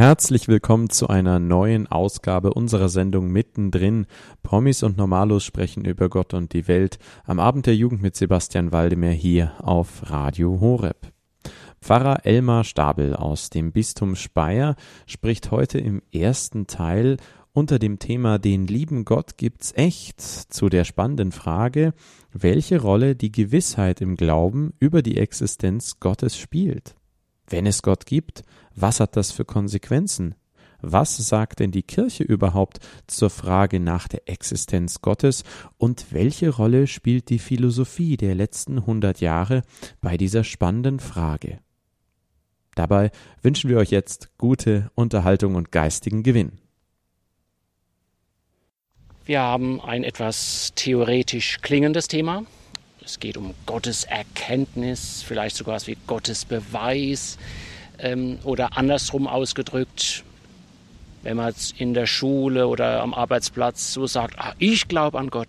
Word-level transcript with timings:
Herzlich 0.00 0.48
willkommen 0.48 0.88
zu 0.88 1.08
einer 1.08 1.38
neuen 1.38 1.86
Ausgabe 1.86 2.54
unserer 2.54 2.88
Sendung 2.88 3.30
Mittendrin. 3.30 4.06
Promis 4.42 4.82
und 4.82 4.96
Normalos 4.96 5.44
sprechen 5.44 5.84
über 5.84 6.08
Gott 6.08 6.32
und 6.32 6.54
die 6.54 6.68
Welt 6.68 6.98
am 7.26 7.38
Abend 7.38 7.66
der 7.66 7.76
Jugend 7.76 8.00
mit 8.00 8.16
Sebastian 8.16 8.72
Waldemar 8.72 9.10
hier 9.10 9.52
auf 9.58 10.10
Radio 10.10 10.58
Horeb. 10.58 11.12
Pfarrer 11.82 12.24
Elmar 12.24 12.64
Stabel 12.64 13.14
aus 13.14 13.50
dem 13.50 13.72
Bistum 13.72 14.16
Speyer 14.16 14.74
spricht 15.04 15.50
heute 15.50 15.78
im 15.78 16.00
ersten 16.14 16.66
Teil 16.66 17.18
unter 17.52 17.78
dem 17.78 17.98
Thema 17.98 18.38
Den 18.38 18.66
lieben 18.66 19.04
Gott 19.04 19.36
gibt's 19.36 19.74
echt 19.76 20.22
zu 20.22 20.70
der 20.70 20.84
spannenden 20.84 21.30
Frage, 21.30 21.92
welche 22.32 22.80
Rolle 22.80 23.16
die 23.16 23.32
Gewissheit 23.32 24.00
im 24.00 24.16
Glauben 24.16 24.72
über 24.80 25.02
die 25.02 25.18
Existenz 25.18 26.00
Gottes 26.00 26.38
spielt. 26.38 26.94
Wenn 27.50 27.66
es 27.66 27.82
Gott 27.82 28.06
gibt, 28.06 28.44
was 28.74 29.00
hat 29.00 29.16
das 29.16 29.32
für 29.32 29.44
Konsequenzen? 29.44 30.36
Was 30.82 31.16
sagt 31.16 31.58
denn 31.60 31.72
die 31.72 31.82
Kirche 31.82 32.24
überhaupt 32.24 32.78
zur 33.06 33.28
Frage 33.28 33.80
nach 33.80 34.08
der 34.08 34.28
Existenz 34.28 35.02
Gottes 35.02 35.44
und 35.76 36.06
welche 36.12 36.48
Rolle 36.48 36.86
spielt 36.86 37.28
die 37.28 37.38
Philosophie 37.38 38.16
der 38.16 38.34
letzten 38.34 38.86
hundert 38.86 39.20
Jahre 39.20 39.62
bei 40.00 40.16
dieser 40.16 40.44
spannenden 40.44 41.00
Frage? 41.00 41.58
Dabei 42.76 43.10
wünschen 43.42 43.68
wir 43.68 43.76
euch 43.76 43.90
jetzt 43.90 44.30
gute 44.38 44.90
Unterhaltung 44.94 45.56
und 45.56 45.72
geistigen 45.72 46.22
Gewinn. 46.22 46.52
Wir 49.26 49.40
haben 49.40 49.80
ein 49.80 50.02
etwas 50.02 50.72
theoretisch 50.76 51.60
klingendes 51.60 52.08
Thema, 52.08 52.44
es 53.04 53.20
geht 53.20 53.36
um 53.36 53.54
Gottes 53.66 54.04
Erkenntnis, 54.04 55.24
vielleicht 55.26 55.56
sogar 55.56 55.74
was 55.74 55.86
wie 55.86 55.96
Gottes 56.06 56.44
Beweis 56.44 57.38
ähm, 57.98 58.38
oder 58.44 58.76
andersrum 58.76 59.26
ausgedrückt, 59.26 60.24
wenn 61.22 61.36
man 61.36 61.54
in 61.76 61.94
der 61.94 62.06
Schule 62.06 62.68
oder 62.68 63.02
am 63.02 63.14
Arbeitsplatz 63.14 63.92
so 63.92 64.06
sagt, 64.06 64.38
ah, 64.38 64.54
ich 64.58 64.88
glaube 64.88 65.18
an 65.18 65.30
Gott, 65.30 65.48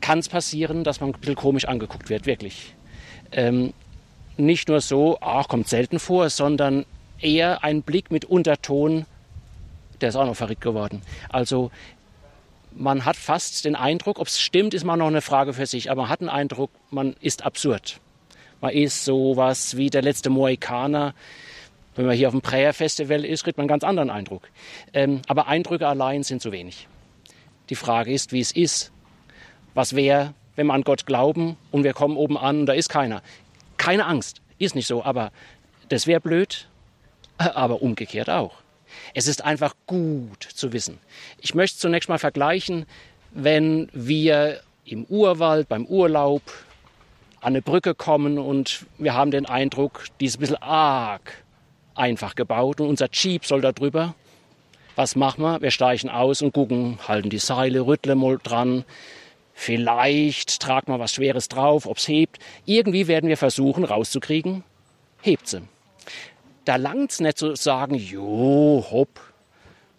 kann 0.00 0.18
es 0.18 0.28
passieren, 0.28 0.84
dass 0.84 1.00
man 1.00 1.10
ein 1.10 1.18
bisschen 1.18 1.34
komisch 1.34 1.64
angeguckt 1.64 2.10
wird, 2.10 2.26
wirklich. 2.26 2.74
Ähm, 3.32 3.72
nicht 4.36 4.68
nur 4.68 4.80
so, 4.80 5.18
ach, 5.20 5.48
kommt 5.48 5.68
selten 5.68 5.98
vor, 5.98 6.28
sondern 6.30 6.84
eher 7.20 7.64
ein 7.64 7.82
Blick 7.82 8.10
mit 8.10 8.24
Unterton, 8.24 9.06
der 10.00 10.10
ist 10.10 10.16
auch 10.16 10.26
noch 10.26 10.36
verrückt 10.36 10.60
geworden. 10.60 11.02
Also 11.28 11.70
man 12.76 13.04
hat 13.04 13.16
fast 13.16 13.64
den 13.64 13.76
Eindruck, 13.76 14.18
ob 14.18 14.26
es 14.26 14.40
stimmt, 14.40 14.74
ist 14.74 14.84
mal 14.84 14.96
noch 14.96 15.06
eine 15.06 15.20
Frage 15.20 15.52
für 15.52 15.66
sich, 15.66 15.90
aber 15.90 16.02
man 16.02 16.10
hat 16.10 16.20
den 16.20 16.28
Eindruck, 16.28 16.70
man 16.90 17.14
ist 17.20 17.44
absurd. 17.44 18.00
Man 18.60 18.72
ist 18.72 19.04
sowas 19.04 19.76
wie 19.76 19.90
der 19.90 20.02
letzte 20.02 20.30
Mohikaner. 20.30 21.14
Wenn 21.94 22.06
man 22.06 22.16
hier 22.16 22.28
auf 22.28 22.34
dem 22.34 22.40
Prayer 22.40 22.72
Festival 22.72 23.24
ist, 23.24 23.44
kriegt 23.44 23.56
man 23.58 23.64
einen 23.64 23.68
ganz 23.68 23.84
anderen 23.84 24.10
Eindruck. 24.10 24.48
Ähm, 24.92 25.22
aber 25.28 25.46
Eindrücke 25.46 25.86
allein 25.86 26.22
sind 26.22 26.42
zu 26.42 26.50
wenig. 26.50 26.88
Die 27.70 27.76
Frage 27.76 28.12
ist, 28.12 28.32
wie 28.32 28.40
es 28.40 28.52
ist. 28.52 28.90
Was 29.74 29.94
wäre, 29.94 30.34
wenn 30.56 30.66
wir 30.66 30.74
an 30.74 30.82
Gott 30.82 31.06
glauben 31.06 31.56
und 31.70 31.84
wir 31.84 31.92
kommen 31.92 32.16
oben 32.16 32.36
an 32.36 32.60
und 32.60 32.66
da 32.66 32.72
ist 32.72 32.88
keiner? 32.88 33.22
Keine 33.76 34.06
Angst, 34.06 34.40
ist 34.58 34.74
nicht 34.74 34.86
so, 34.86 35.04
aber 35.04 35.30
das 35.88 36.06
wäre 36.06 36.20
blöd, 36.20 36.68
aber 37.38 37.82
umgekehrt 37.82 38.30
auch. 38.30 38.63
Es 39.14 39.28
ist 39.28 39.44
einfach 39.44 39.74
gut 39.86 40.42
zu 40.42 40.72
wissen. 40.72 40.98
Ich 41.40 41.54
möchte 41.54 41.78
zunächst 41.78 42.08
mal 42.08 42.18
vergleichen, 42.18 42.86
wenn 43.32 43.88
wir 43.92 44.60
im 44.84 45.04
Urwald, 45.04 45.68
beim 45.68 45.86
Urlaub 45.86 46.42
an 47.40 47.52
eine 47.52 47.62
Brücke 47.62 47.94
kommen 47.94 48.38
und 48.38 48.86
wir 48.98 49.14
haben 49.14 49.30
den 49.30 49.46
Eindruck, 49.46 50.06
die 50.20 50.26
ist 50.26 50.36
ein 50.36 50.40
bisschen 50.40 50.62
arg 50.62 51.42
einfach 51.94 52.34
gebaut 52.34 52.80
und 52.80 52.88
unser 52.88 53.08
Jeep 53.12 53.44
soll 53.44 53.60
da 53.60 53.72
drüber. 53.72 54.14
Was 54.96 55.16
machen 55.16 55.42
wir? 55.42 55.60
Wir 55.60 55.70
steigen 55.70 56.08
aus 56.08 56.42
und 56.42 56.52
gucken, 56.52 56.98
halten 57.06 57.30
die 57.30 57.38
Seile, 57.38 57.86
rütteln 57.86 58.18
mal 58.18 58.38
dran. 58.42 58.84
Vielleicht 59.52 60.60
tragen 60.60 60.92
wir 60.92 60.98
was 60.98 61.12
Schweres 61.12 61.48
drauf, 61.48 61.86
ob 61.86 61.98
es 61.98 62.08
hebt. 62.08 62.38
Irgendwie 62.64 63.06
werden 63.08 63.28
wir 63.28 63.36
versuchen 63.36 63.84
rauszukriegen, 63.84 64.64
hebt 65.22 65.48
sie 65.48 65.62
da 66.64 66.76
langt 66.76 67.12
es 67.12 67.20
nicht 67.20 67.38
zu 67.38 67.54
sagen, 67.54 67.94
jo, 67.94 68.84
hopp, 68.90 69.20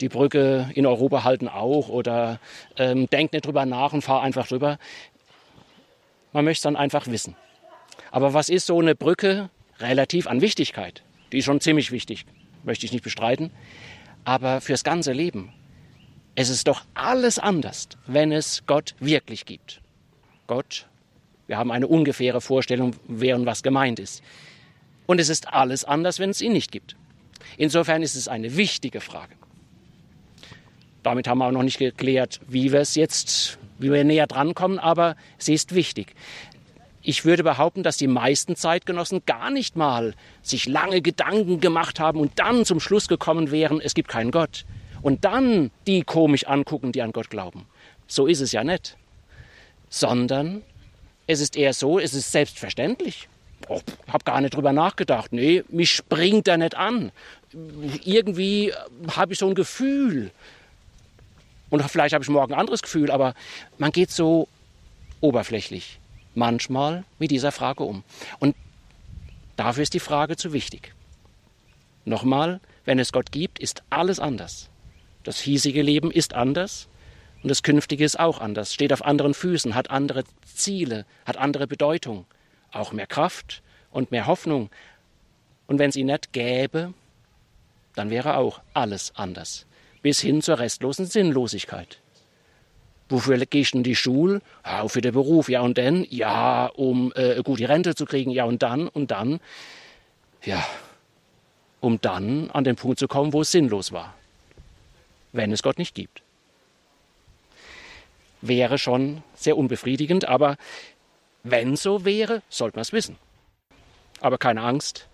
die 0.02 0.09
Brücke 0.09 0.70
in 0.74 0.86
Europa 0.86 1.24
halten 1.24 1.48
auch 1.48 1.90
oder 1.90 2.40
ähm, 2.78 3.09
denk 3.09 3.34
nicht 3.34 3.46
drüber 3.46 3.66
nach 3.66 3.94
und 3.94 4.02
fahr 4.02 4.22
einfach 4.22 4.48
drüber. 4.48 4.78
Man 6.34 6.44
möchte 6.46 6.59
es 6.59 6.64
dann 6.64 6.75
einfach 6.75 7.08
wissen. 7.08 7.36
Aber 8.12 8.34
was 8.34 8.50
ist 8.50 8.66
so 8.66 8.80
eine 8.80 8.96
Brücke 8.96 9.50
relativ 9.80 10.28
an 10.28 10.42
Wichtigkeit? 10.42 11.04
Die 11.31 11.40
ist 11.40 11.46
schon 11.46 11.62
ziemlich 11.62 11.92
wichtig, 11.92 12.25
möchte 12.64 12.86
ich 12.86 12.92
nicht 12.92 13.04
bestreiten. 13.04 13.52
Aber 14.25 14.59
fürs 14.59 14.84
ganze 14.84 15.14
Leben, 15.14 15.54
es 16.36 16.50
ist 16.50 16.68
doch 16.68 16.84
alles 16.94 17.40
anders, 17.40 17.88
wenn 18.06 18.31
es 18.31 18.64
Gott 18.66 18.96
wirklich 19.00 19.46
gibt. 19.46 19.81
Gott, 20.48 20.88
wir 21.48 21.58
haben 21.58 21.72
eine 21.72 21.88
ungefähre 21.88 22.42
Vorstellung, 22.42 22.96
wer 23.08 23.36
und 23.36 23.46
was 23.46 23.64
gemeint 23.64 24.00
ist. 24.00 24.22
Und 25.06 25.20
es 25.20 25.30
ist 25.30 25.54
alles 25.54 25.84
anders, 25.84 26.20
wenn 26.20 26.30
es 26.30 26.42
ihn 26.42 26.54
nicht 26.54 26.72
gibt. 26.72 26.96
Insofern 27.58 28.02
ist 28.02 28.16
es 28.16 28.28
eine 28.28 28.58
wichtige 28.58 29.02
Frage. 29.02 29.36
Damit 31.04 31.28
haben 31.28 31.38
wir 31.38 31.48
auch 31.48 31.52
noch 31.52 31.64
nicht 31.64 31.78
geklärt, 31.78 32.42
wie 32.48 32.72
wir 32.72 32.80
es 32.80 32.96
jetzt, 32.96 33.60
wie 33.78 33.92
wir 33.92 34.04
näher 34.04 34.28
drankommen, 34.28 34.80
aber 34.80 35.16
sie 35.38 35.54
ist 35.54 35.76
wichtig. 35.76 36.16
Ich 37.04 37.24
würde 37.24 37.44
behaupten, 37.44 37.84
dass 37.84 37.98
die 37.98 38.08
meisten 38.08 38.56
Zeitgenossen 38.56 39.22
gar 39.28 39.52
nicht 39.52 39.76
mal 39.76 40.16
sich 40.42 40.66
lange 40.66 41.02
Gedanken 41.02 41.60
gemacht 41.60 42.00
haben 42.00 42.20
und 42.20 42.40
dann 42.40 42.66
zum 42.66 42.80
Schluss 42.80 43.08
gekommen 43.08 43.52
wären, 43.52 43.80
es 43.80 43.94
gibt 43.94 44.10
keinen 44.10 44.32
Gott. 44.32 44.66
Und 45.04 45.24
dann 45.24 45.70
die 45.86 46.02
komisch 46.02 46.48
angucken, 46.48 46.92
die 46.92 47.04
an 47.04 47.12
Gott 47.12 47.30
glauben. 47.30 47.68
So 48.08 48.26
ist 48.26 48.42
es 48.42 48.52
ja 48.52 48.64
nicht. 48.64 48.98
Sondern 49.90 50.64
es 51.28 51.42
ist 51.42 51.56
eher 51.56 51.74
so, 51.74 52.00
es 52.00 52.16
ist 52.16 52.32
selbstverständlich 52.32 53.30
oh, 53.68 53.81
habe 54.08 54.24
gar 54.24 54.42
nicht 54.42 54.56
drüber 54.56 54.74
nachgedacht. 54.74 55.34
Nee, 55.34 55.64
mich 55.70 55.92
springt 55.92 56.48
er 56.48 56.58
nicht 56.58 56.76
an. 56.76 57.12
Irgendwie 58.03 58.74
habe 59.16 59.34
ich 59.34 59.40
so 59.40 59.48
ein 59.48 59.56
Gefühl. 59.56 60.31
Und 61.70 61.84
vielleicht 61.90 62.14
habe 62.14 62.24
ich 62.24 62.30
morgen 62.30 62.54
ein 62.54 62.59
anderes 62.59 62.81
Gefühl, 62.81 63.12
aber 63.12 63.34
man 63.78 63.92
geht 63.92 64.12
so 64.12 64.48
oberflächlich 65.22 66.00
manchmal 66.36 67.04
mit 67.18 67.31
dieser 67.31 67.52
Frage 67.52 67.84
um. 67.84 68.04
Und 68.40 68.56
dafür 69.56 69.84
ist 69.84 69.94
die 69.94 70.00
Frage 70.00 70.36
zu 70.36 70.54
wichtig. 70.54 70.94
Nochmal, 72.04 72.59
wenn 72.84 73.00
es 73.00 73.12
Gott 73.12 73.31
gibt, 73.31 73.58
ist 73.59 73.84
alles 73.90 74.20
anders. 74.20 74.70
Das 75.24 75.40
hiesige 75.40 75.81
Leben 75.81 76.12
ist 76.12 76.36
anders 76.36 76.88
und 77.42 77.50
das 77.50 77.64
künftige 77.64 78.06
ist 78.06 78.20
auch 78.20 78.40
anders, 78.40 78.74
steht 78.74 78.94
auf 78.94 79.04
anderen 79.04 79.34
Füßen, 79.34 79.74
hat 79.74 79.90
andere 79.90 80.24
Ziele, 80.54 81.06
hat 81.25 81.38
andere 81.38 81.68
Bedeutung 81.68 82.25
auch 82.75 82.91
mehr 82.91 83.08
Kraft 83.08 83.62
und 83.91 84.12
mehr 84.12 84.28
Hoffnung. 84.28 84.69
Und 85.68 85.80
wenn 85.80 85.90
es 85.90 85.96
ihn 85.96 86.08
nicht 86.08 86.34
gäbe, 86.34 86.94
dann 87.96 88.09
wäre 88.09 88.38
auch 88.38 88.62
alles 88.74 89.13
anders. 89.16 89.66
Bis 90.02 90.19
hin 90.19 90.41
zur 90.41 90.59
restlosen 90.59 91.06
Sinnlosigkeit. 91.06 92.00
Wofür 93.09 93.38
gehst 93.46 93.74
du 93.74 93.78
in 93.80 93.84
die 93.84 93.96
Schule? 93.96 94.41
Ja, 94.66 94.88
für 94.88 95.02
den 95.02 95.13
Beruf. 95.13 95.50
Ja, 95.50 95.62
und 95.62 95.78
dann? 95.78 96.06
Ja, 96.09 96.68
um 96.68 97.13
äh, 97.16 97.41
gut 97.44 97.59
die 97.59 97.66
Rente 97.66 97.96
zu 97.96 98.06
kriegen. 98.06 98.31
Ja, 98.31 98.46
und 98.46 98.63
dann? 98.63 98.88
Und 98.88 99.12
dann? 99.12 99.40
Ja, 100.44 100.66
um 101.81 102.02
dann 102.02 102.50
an 102.52 102.63
den 102.63 102.75
Punkt 102.75 103.00
zu 103.00 103.07
kommen, 103.07 103.31
wo 103.31 103.42
es 103.42 103.52
sinnlos 103.52 103.92
war. 103.92 104.16
Wenn 105.34 105.52
es 105.52 105.62
Gott 105.62 105.78
nicht 105.78 105.94
gibt. 105.94 106.24
Wäre 108.42 108.78
schon 108.78 109.24
sehr 109.36 109.57
unbefriedigend, 109.57 110.25
aber 110.25 110.57
wenn 111.45 111.75
so 111.75 112.03
wäre, 112.03 112.41
sollte 112.50 112.75
man 112.75 112.81
es 112.81 112.91
wissen. 112.91 113.17
Aber 114.19 114.38
keine 114.38 114.61
Angst. 114.61 115.07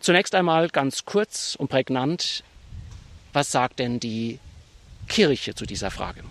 Zunächst 0.00 0.34
einmal 0.34 0.68
ganz 0.68 1.06
kurz 1.06 1.56
und 1.56 1.68
prägnant, 1.68 2.44
was 3.32 3.50
sagt 3.50 3.78
denn 3.78 3.98
die 3.98 4.38
Kirche 5.08 5.54
zu 5.54 5.64
dieser 5.64 5.90
Frage? 5.90 6.22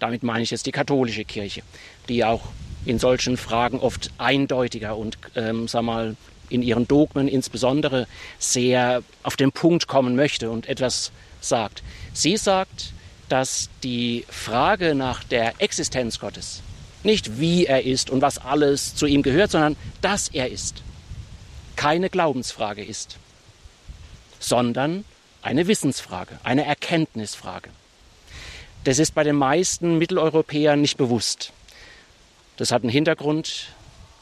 Damit 0.00 0.22
meine 0.22 0.42
ich 0.42 0.50
jetzt 0.50 0.66
die 0.66 0.72
katholische 0.72 1.24
Kirche, 1.24 1.62
die 2.08 2.24
auch 2.24 2.42
in 2.84 2.98
solchen 2.98 3.36
Fragen 3.36 3.78
oft 3.78 4.10
eindeutiger 4.18 4.96
und, 4.96 5.16
ähm, 5.36 5.68
sag 5.68 5.82
mal, 5.82 6.16
in 6.48 6.62
ihren 6.62 6.88
Dogmen 6.88 7.28
insbesondere 7.28 8.08
sehr 8.40 9.04
auf 9.22 9.36
den 9.36 9.52
Punkt 9.52 9.86
kommen 9.86 10.16
möchte 10.16 10.50
und 10.50 10.68
etwas 10.68 11.12
sagt. 11.40 11.84
Sie 12.12 12.36
sagt, 12.36 12.92
dass 13.28 13.70
die 13.84 14.24
Frage 14.28 14.96
nach 14.96 15.22
der 15.22 15.54
Existenz 15.60 16.18
Gottes 16.18 16.62
nicht 17.02 17.40
wie 17.40 17.66
er 17.66 17.84
ist 17.84 18.10
und 18.10 18.22
was 18.22 18.38
alles 18.38 18.94
zu 18.94 19.06
ihm 19.06 19.22
gehört, 19.22 19.50
sondern 19.50 19.76
dass 20.00 20.28
er 20.28 20.50
ist. 20.50 20.82
Keine 21.76 22.10
Glaubensfrage 22.10 22.84
ist, 22.84 23.16
sondern 24.38 25.04
eine 25.42 25.66
Wissensfrage, 25.66 26.38
eine 26.42 26.64
Erkenntnisfrage. 26.66 27.70
Das 28.84 28.98
ist 28.98 29.14
bei 29.14 29.24
den 29.24 29.36
meisten 29.36 29.98
Mitteleuropäern 29.98 30.80
nicht 30.80 30.96
bewusst. 30.96 31.52
Das 32.56 32.72
hat 32.72 32.82
einen 32.82 32.90
Hintergrund 32.90 33.68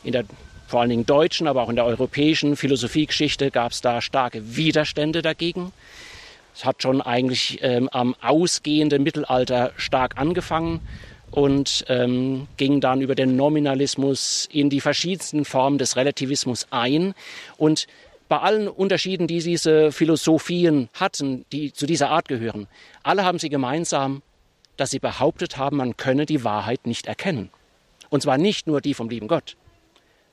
in 0.05 0.13
der 0.13 0.25
vor 0.69 0.83
allen 0.83 0.91
Dingen 0.91 1.07
deutschen, 1.07 1.49
aber 1.49 1.63
auch 1.63 1.71
in 1.71 1.77
der 1.77 1.87
europäischen 1.87 2.55
Philosophiegeschichte 2.55 3.51
gab 3.51 3.73
es 3.73 3.81
da 3.81 4.03
starke 4.03 4.55
Widerstände 4.55 5.23
dagegen. 5.23 5.73
Es 6.55 6.67
hat 6.67 6.83
schon 6.83 7.01
eigentlich 7.01 7.61
ähm, 7.63 7.89
am 7.89 8.15
ausgehenden 8.21 9.03
Mittelalter 9.03 9.73
stark 9.77 10.19
angefangen 10.19 10.81
und 11.31 11.85
ähm, 11.89 12.49
ging 12.57 12.81
dann 12.81 13.01
über 13.01 13.15
den 13.15 13.37
Nominalismus 13.37 14.49
in 14.51 14.71
die 14.71 14.81
verschiedensten 14.81 15.45
Formen 15.45 15.79
des 15.79 15.97
Relativismus 15.97 16.67
ein. 16.71 17.15
Und 17.57 17.87
bei 18.29 18.39
allen 18.39 18.69
Unterschieden, 18.69 19.27
die 19.27 19.41
diese 19.41 19.93
Philosophien 19.93 20.89
hatten, 20.95 21.45
die 21.53 21.73
zu 21.73 21.87
dieser 21.87 22.11
Art 22.11 22.29
gehören, 22.29 22.67
alle 23.03 23.25
haben 23.25 23.39
sie 23.39 23.49
gemeinsam, 23.49 24.23
dass 24.77 24.91
sie 24.91 24.99
behauptet 24.99 25.57
haben, 25.57 25.79
man 25.79 25.97
könne 25.97 26.27
die 26.27 26.45
Wahrheit 26.45 26.87
nicht 26.87 27.07
erkennen. 27.07 27.51
Und 28.11 28.23
zwar 28.23 28.39
nicht 28.39 28.67
nur 28.67 28.81
die 28.81 28.95
vom 28.95 29.11
lieben 29.11 29.29
Gott, 29.29 29.57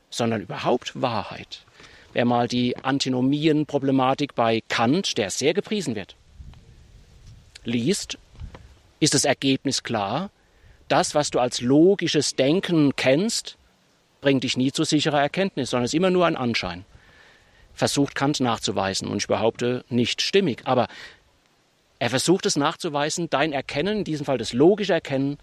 sondern 0.09 0.41
überhaupt 0.41 1.01
Wahrheit. 1.01 1.65
Wer 2.13 2.25
mal 2.25 2.47
die 2.47 2.77
Antinomienproblematik 2.77 4.35
bei 4.35 4.61
Kant, 4.69 5.17
der 5.17 5.29
sehr 5.29 5.53
gepriesen 5.53 5.95
wird, 5.95 6.15
liest, 7.65 8.17
ist 8.99 9.13
das 9.13 9.25
Ergebnis 9.25 9.83
klar. 9.83 10.29
Das, 10.87 11.15
was 11.15 11.31
du 11.31 11.39
als 11.39 11.61
logisches 11.61 12.35
Denken 12.35 12.95
kennst, 12.95 13.57
bringt 14.21 14.43
dich 14.43 14.57
nie 14.57 14.71
zu 14.71 14.83
sicherer 14.83 15.21
Erkenntnis, 15.21 15.69
sondern 15.69 15.85
ist 15.85 15.93
immer 15.93 16.09
nur 16.09 16.25
ein 16.25 16.35
Anschein. 16.35 16.85
Versucht 17.73 18.15
Kant 18.15 18.39
nachzuweisen 18.39 19.07
und 19.07 19.17
ich 19.17 19.27
behaupte 19.27 19.83
nicht 19.89 20.21
stimmig, 20.21 20.61
aber 20.65 20.87
er 21.99 22.09
versucht 22.09 22.45
es 22.45 22.55
nachzuweisen, 22.55 23.29
dein 23.29 23.53
Erkennen, 23.53 23.99
in 23.99 24.03
diesem 24.03 24.25
Fall 24.25 24.37
das 24.37 24.53
logische 24.53 24.93
Erkennen, 24.93 25.37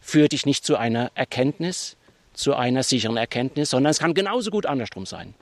führt 0.00 0.32
dich 0.32 0.46
nicht 0.46 0.64
zu 0.64 0.76
einer 0.76 1.10
Erkenntnis, 1.14 1.96
zu 2.32 2.54
einer 2.54 2.82
sicheren 2.82 3.16
Erkenntnis, 3.16 3.70
sondern 3.70 3.90
es 3.90 3.98
kann 3.98 4.14
genauso 4.14 4.50
gut 4.50 4.66
andersrum 4.66 5.06
sein. 5.06 5.34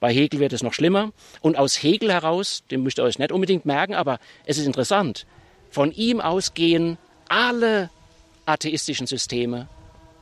Bei 0.00 0.12
Hegel 0.12 0.40
wird 0.40 0.52
es 0.52 0.64
noch 0.64 0.74
schlimmer. 0.74 1.12
Und 1.42 1.56
aus 1.56 1.80
Hegel 1.80 2.12
heraus, 2.12 2.64
den 2.70 2.82
müsst 2.82 2.98
ihr 2.98 3.04
euch 3.04 3.18
nicht 3.18 3.30
unbedingt 3.30 3.66
merken, 3.66 3.94
aber 3.94 4.18
es 4.44 4.58
ist 4.58 4.66
interessant, 4.66 5.26
von 5.70 5.92
ihm 5.92 6.20
aus 6.20 6.54
gehen 6.54 6.98
alle 7.28 7.88
atheistischen 8.46 9.06
Systeme, 9.06 9.68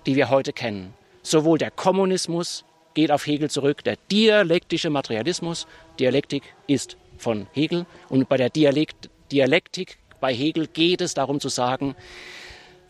die 0.06 0.16
wir 0.16 0.30
heute 0.30 0.52
kennen. 0.52 0.94
Sowohl 1.22 1.58
der 1.58 1.70
Kommunismus 1.70 2.64
geht 2.94 3.10
auf 3.12 3.26
Hegel 3.26 3.50
zurück, 3.50 3.84
der 3.84 3.96
dialektische 4.10 4.90
Materialismus, 4.90 5.66
Dialektik 5.98 6.42
ist 6.66 6.96
von 7.18 7.46
Hegel. 7.52 7.86
Und 8.08 8.28
bei 8.28 8.36
der 8.36 8.50
Dialekt, 8.50 9.10
Dialektik 9.30 9.98
bei 10.20 10.34
Hegel 10.34 10.66
geht 10.66 11.00
es 11.00 11.14
darum 11.14 11.40
zu 11.40 11.48
sagen, 11.48 11.94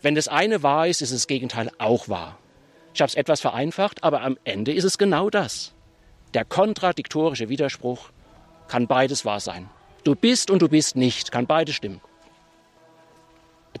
wenn 0.01 0.15
das 0.15 0.27
eine 0.27 0.63
wahr 0.63 0.87
ist, 0.87 1.01
ist 1.01 1.13
das 1.13 1.27
Gegenteil 1.27 1.69
auch 1.77 2.09
wahr. 2.09 2.37
Ich 2.93 3.01
habe 3.01 3.09
es 3.09 3.15
etwas 3.15 3.39
vereinfacht, 3.39 4.03
aber 4.03 4.21
am 4.21 4.37
Ende 4.43 4.73
ist 4.73 4.83
es 4.83 4.97
genau 4.97 5.29
das. 5.29 5.73
Der 6.33 6.43
kontradiktorische 6.43 7.49
Widerspruch 7.49 8.09
kann 8.67 8.87
beides 8.87 9.25
wahr 9.25 9.39
sein. 9.39 9.69
Du 10.03 10.15
bist 10.15 10.49
und 10.49 10.61
du 10.61 10.69
bist 10.69 10.95
nicht, 10.95 11.31
kann 11.31 11.45
beides 11.45 11.75
stimmen. 11.75 12.01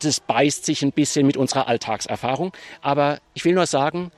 Das 0.01 0.19
beißt 0.19 0.65
sich 0.65 0.81
ein 0.81 0.91
bisschen 0.91 1.27
mit 1.27 1.37
unserer 1.37 1.67
Alltagserfahrung, 1.67 2.53
aber 2.81 3.19
ich 3.33 3.45
will 3.45 3.53
nur 3.53 3.67
sagen, 3.67 4.11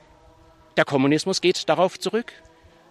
der 0.76 0.84
Kommunismus 0.84 1.40
geht 1.40 1.68
darauf 1.68 1.98
zurück. 1.98 2.32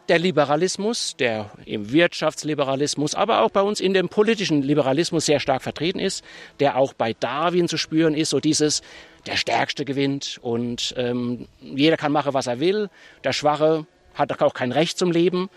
Der 0.10 0.19
Liberalismus, 0.19 1.16
der 1.16 1.50
im 1.66 1.92
Wirtschaftsliberalismus, 1.94 3.16
aber 3.16 3.42
auch 3.42 3.51
bei 3.51 3.62
uns 3.62 3.80
in 3.80 3.94
dem 3.94 4.10
politischen 4.10 4.62
Liberalismus 4.62 5.25
sehr 5.25 5.40
stark 5.40 5.62
vertreten 5.62 6.00
ist, 6.00 6.25
der 6.60 6.78
auch 6.78 6.94
bei 6.94 7.13
Darwin 7.13 7.69
zu 7.69 7.78
spüren 7.78 8.13
ist, 8.13 8.30
so 8.30 8.42
dieses, 8.42 8.81
der 9.25 9.38
Stärkste 9.38 9.86
gewinnt 9.86 10.39
und 10.42 10.94
ähm, 10.98 11.48
jeder 11.62 11.96
kann 11.96 12.12
machen, 12.12 12.34
was 12.34 12.48
er 12.48 12.60
will, 12.60 12.89
der 13.24 13.31
Schwache 13.31 13.86
hat 14.13 14.42
auch 14.42 14.54
kein 14.54 14.74
Recht 14.74 14.98
zum 14.98 15.10
Leben. 15.10 15.50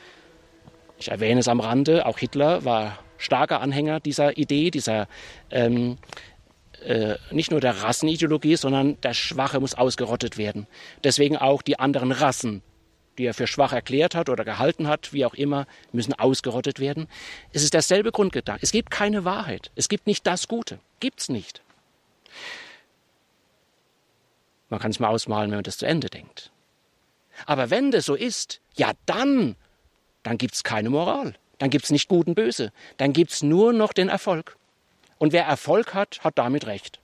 Ich 0.99 1.11
erwähne 1.11 1.41
es 1.41 1.49
am 1.49 1.61
Rande, 1.61 2.07
auch 2.07 2.19
Hitler 2.19 2.65
war 2.65 2.99
starker 3.19 3.61
Anhänger 3.61 3.99
dieser 4.01 4.39
Idee, 4.39 4.71
dieser 4.71 5.09
ähm, 5.51 5.99
äh, 6.87 7.17
nicht 7.33 7.51
nur 7.51 7.61
der 7.61 7.83
Rassenideologie, 7.83 8.57
sondern 8.57 9.01
der 9.01 9.13
Schwache 9.13 9.59
muss 9.59 9.75
ausgerottet 9.75 10.39
werden. 10.39 10.67
Deswegen 11.03 11.37
auch 11.37 11.63
die 11.63 11.79
anderen 11.79 12.13
Rassen, 12.13 12.63
die 13.19 13.25
er 13.25 13.35
für 13.35 13.47
schwach 13.47 13.73
erklärt 13.73 14.15
hat 14.15 14.29
oder 14.29 14.45
gehalten 14.45 14.87
hat, 14.87 15.13
wie 15.13 15.25
auch 15.25 15.35
immer, 15.35 15.67
müssen 15.91 16.15
ausgerottet 16.15 16.79
werden. 16.79 17.09
Es 17.53 17.65
ist 17.65 17.75
derselbe 17.75 18.13
Grundgedanke. 18.13 18.63
Es 18.63 18.71
gibt 18.71 18.91
keine 18.91 19.25
Wahrheit. 19.25 19.71
Es 19.75 19.89
gibt 19.89 20.07
nicht 20.07 20.27
das 20.27 20.47
Gute. 20.47 20.79
Gibt's 21.01 21.29
nicht. 21.29 21.63
Man 24.69 24.79
kann 24.79 24.91
es 24.93 25.01
mal 25.01 25.09
ausmalen, 25.09 25.51
wenn 25.51 25.59
man 25.59 25.65
das 25.65 25.79
zu 25.79 25.87
Ende 25.87 26.09
denkt. 26.09 26.53
Aber 27.47 27.71
wenn 27.71 27.91
das 27.91 28.05
so 28.05 28.15
ist, 28.15 28.61
ja 28.77 28.93
dann, 29.07 29.57
dann 30.23 30.39
gibt 30.39 30.55
es 30.55 30.63
keine 30.63 30.91
Moral. 30.91 31.35
Dann 31.59 31.71
gibt 31.71 31.85
es 31.85 31.91
nicht 31.91 32.09
Gut 32.09 32.27
und 32.27 32.35
Böse. 32.35 32.73
Dann 32.97 33.13
gibt 33.13 33.33
es 33.33 33.43
nur 33.43 33.73
noch 33.73 33.93
den 33.93 34.09
Erfolg. 34.09 34.57
Und 35.19 35.33
wer 35.33 35.45
Erfolg 35.45 35.95
hat, 35.95 36.23
hat 36.23 36.39
damit 36.39 36.67
Recht. 36.67 37.01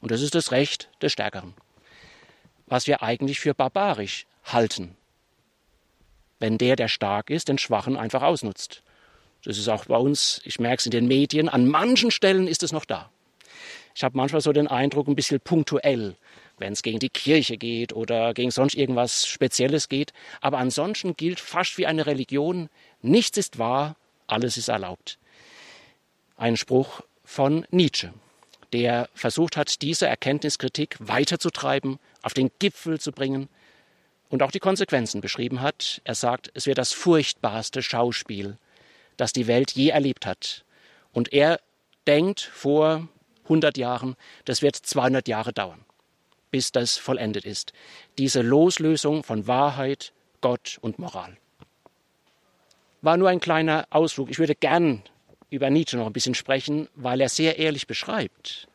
Und 0.00 0.10
das 0.10 0.22
ist 0.22 0.34
das 0.34 0.50
Recht 0.50 0.88
des 1.02 1.12
Stärkeren. 1.12 1.54
Was 2.66 2.86
wir 2.86 3.02
eigentlich 3.02 3.40
für 3.40 3.54
barbarisch 3.54 4.26
halten. 4.44 4.96
Wenn 6.38 6.56
der, 6.56 6.76
der 6.76 6.88
stark 6.88 7.28
ist, 7.28 7.48
den 7.48 7.58
Schwachen 7.58 7.96
einfach 7.96 8.22
ausnutzt. 8.22 8.82
Das 9.44 9.58
ist 9.58 9.68
auch 9.68 9.86
bei 9.86 9.96
uns, 9.96 10.40
ich 10.44 10.58
merke 10.58 10.80
es 10.80 10.86
in 10.86 10.92
den 10.92 11.06
Medien, 11.06 11.48
an 11.48 11.68
manchen 11.68 12.10
Stellen 12.10 12.46
ist 12.46 12.62
es 12.62 12.72
noch 12.72 12.84
da. 12.84 13.10
Ich 13.94 14.04
habe 14.04 14.16
manchmal 14.16 14.40
so 14.40 14.52
den 14.52 14.68
Eindruck, 14.68 15.08
ein 15.08 15.16
bisschen 15.16 15.40
punktuell 15.40 16.16
wenn 16.60 16.74
es 16.74 16.82
gegen 16.82 16.98
die 16.98 17.08
Kirche 17.08 17.56
geht 17.56 17.92
oder 17.92 18.34
gegen 18.34 18.50
sonst 18.50 18.74
irgendwas 18.74 19.26
Spezielles 19.26 19.88
geht. 19.88 20.12
Aber 20.40 20.58
ansonsten 20.58 21.16
gilt 21.16 21.40
fast 21.40 21.78
wie 21.78 21.86
eine 21.86 22.06
Religion, 22.06 22.68
nichts 23.00 23.38
ist 23.38 23.58
wahr, 23.58 23.96
alles 24.26 24.56
ist 24.56 24.68
erlaubt. 24.68 25.18
Ein 26.36 26.56
Spruch 26.56 27.00
von 27.30 27.64
Nietzsche, 27.70 28.12
der 28.72 29.08
versucht 29.14 29.56
hat, 29.56 29.82
diese 29.82 30.08
Erkenntniskritik 30.08 30.96
weiterzutreiben, 30.98 32.00
auf 32.22 32.34
den 32.34 32.50
Gipfel 32.58 32.98
zu 32.98 33.12
bringen 33.12 33.48
und 34.28 34.42
auch 34.42 34.50
die 34.50 34.58
Konsequenzen 34.58 35.20
beschrieben 35.20 35.60
hat. 35.60 36.00
Er 36.02 36.16
sagt, 36.16 36.50
es 36.54 36.66
wäre 36.66 36.74
das 36.74 36.92
furchtbarste 36.92 37.82
Schauspiel, 37.82 38.58
das 39.16 39.32
die 39.32 39.46
Welt 39.46 39.70
je 39.72 39.90
erlebt 39.90 40.26
hat. 40.26 40.64
Und 41.12 41.32
er 41.32 41.60
denkt 42.06 42.40
vor 42.40 43.08
100 43.44 43.78
Jahren, 43.78 44.16
das 44.44 44.60
wird 44.60 44.74
200 44.74 45.28
Jahre 45.28 45.52
dauern 45.52 45.84
bis 46.50 46.72
das 46.72 46.96
vollendet 46.96 47.44
ist. 47.44 47.72
Diese 48.18 48.42
Loslösung 48.42 49.22
von 49.22 49.46
Wahrheit, 49.46 50.12
Gott 50.40 50.78
und 50.80 50.98
Moral. 50.98 51.36
War 53.02 53.16
nur 53.16 53.28
ein 53.28 53.40
kleiner 53.40 53.86
Ausflug. 53.90 54.30
Ich 54.30 54.38
würde 54.38 54.54
gern 54.54 55.02
über 55.50 55.68
Nietzsche 55.70 55.96
noch 55.96 56.06
ein 56.06 56.12
bisschen 56.12 56.34
sprechen, 56.34 56.88
weil 56.94 57.20
er 57.20 57.28
sehr 57.28 57.58
ehrlich 57.58 57.86
beschreibt, 57.86 58.68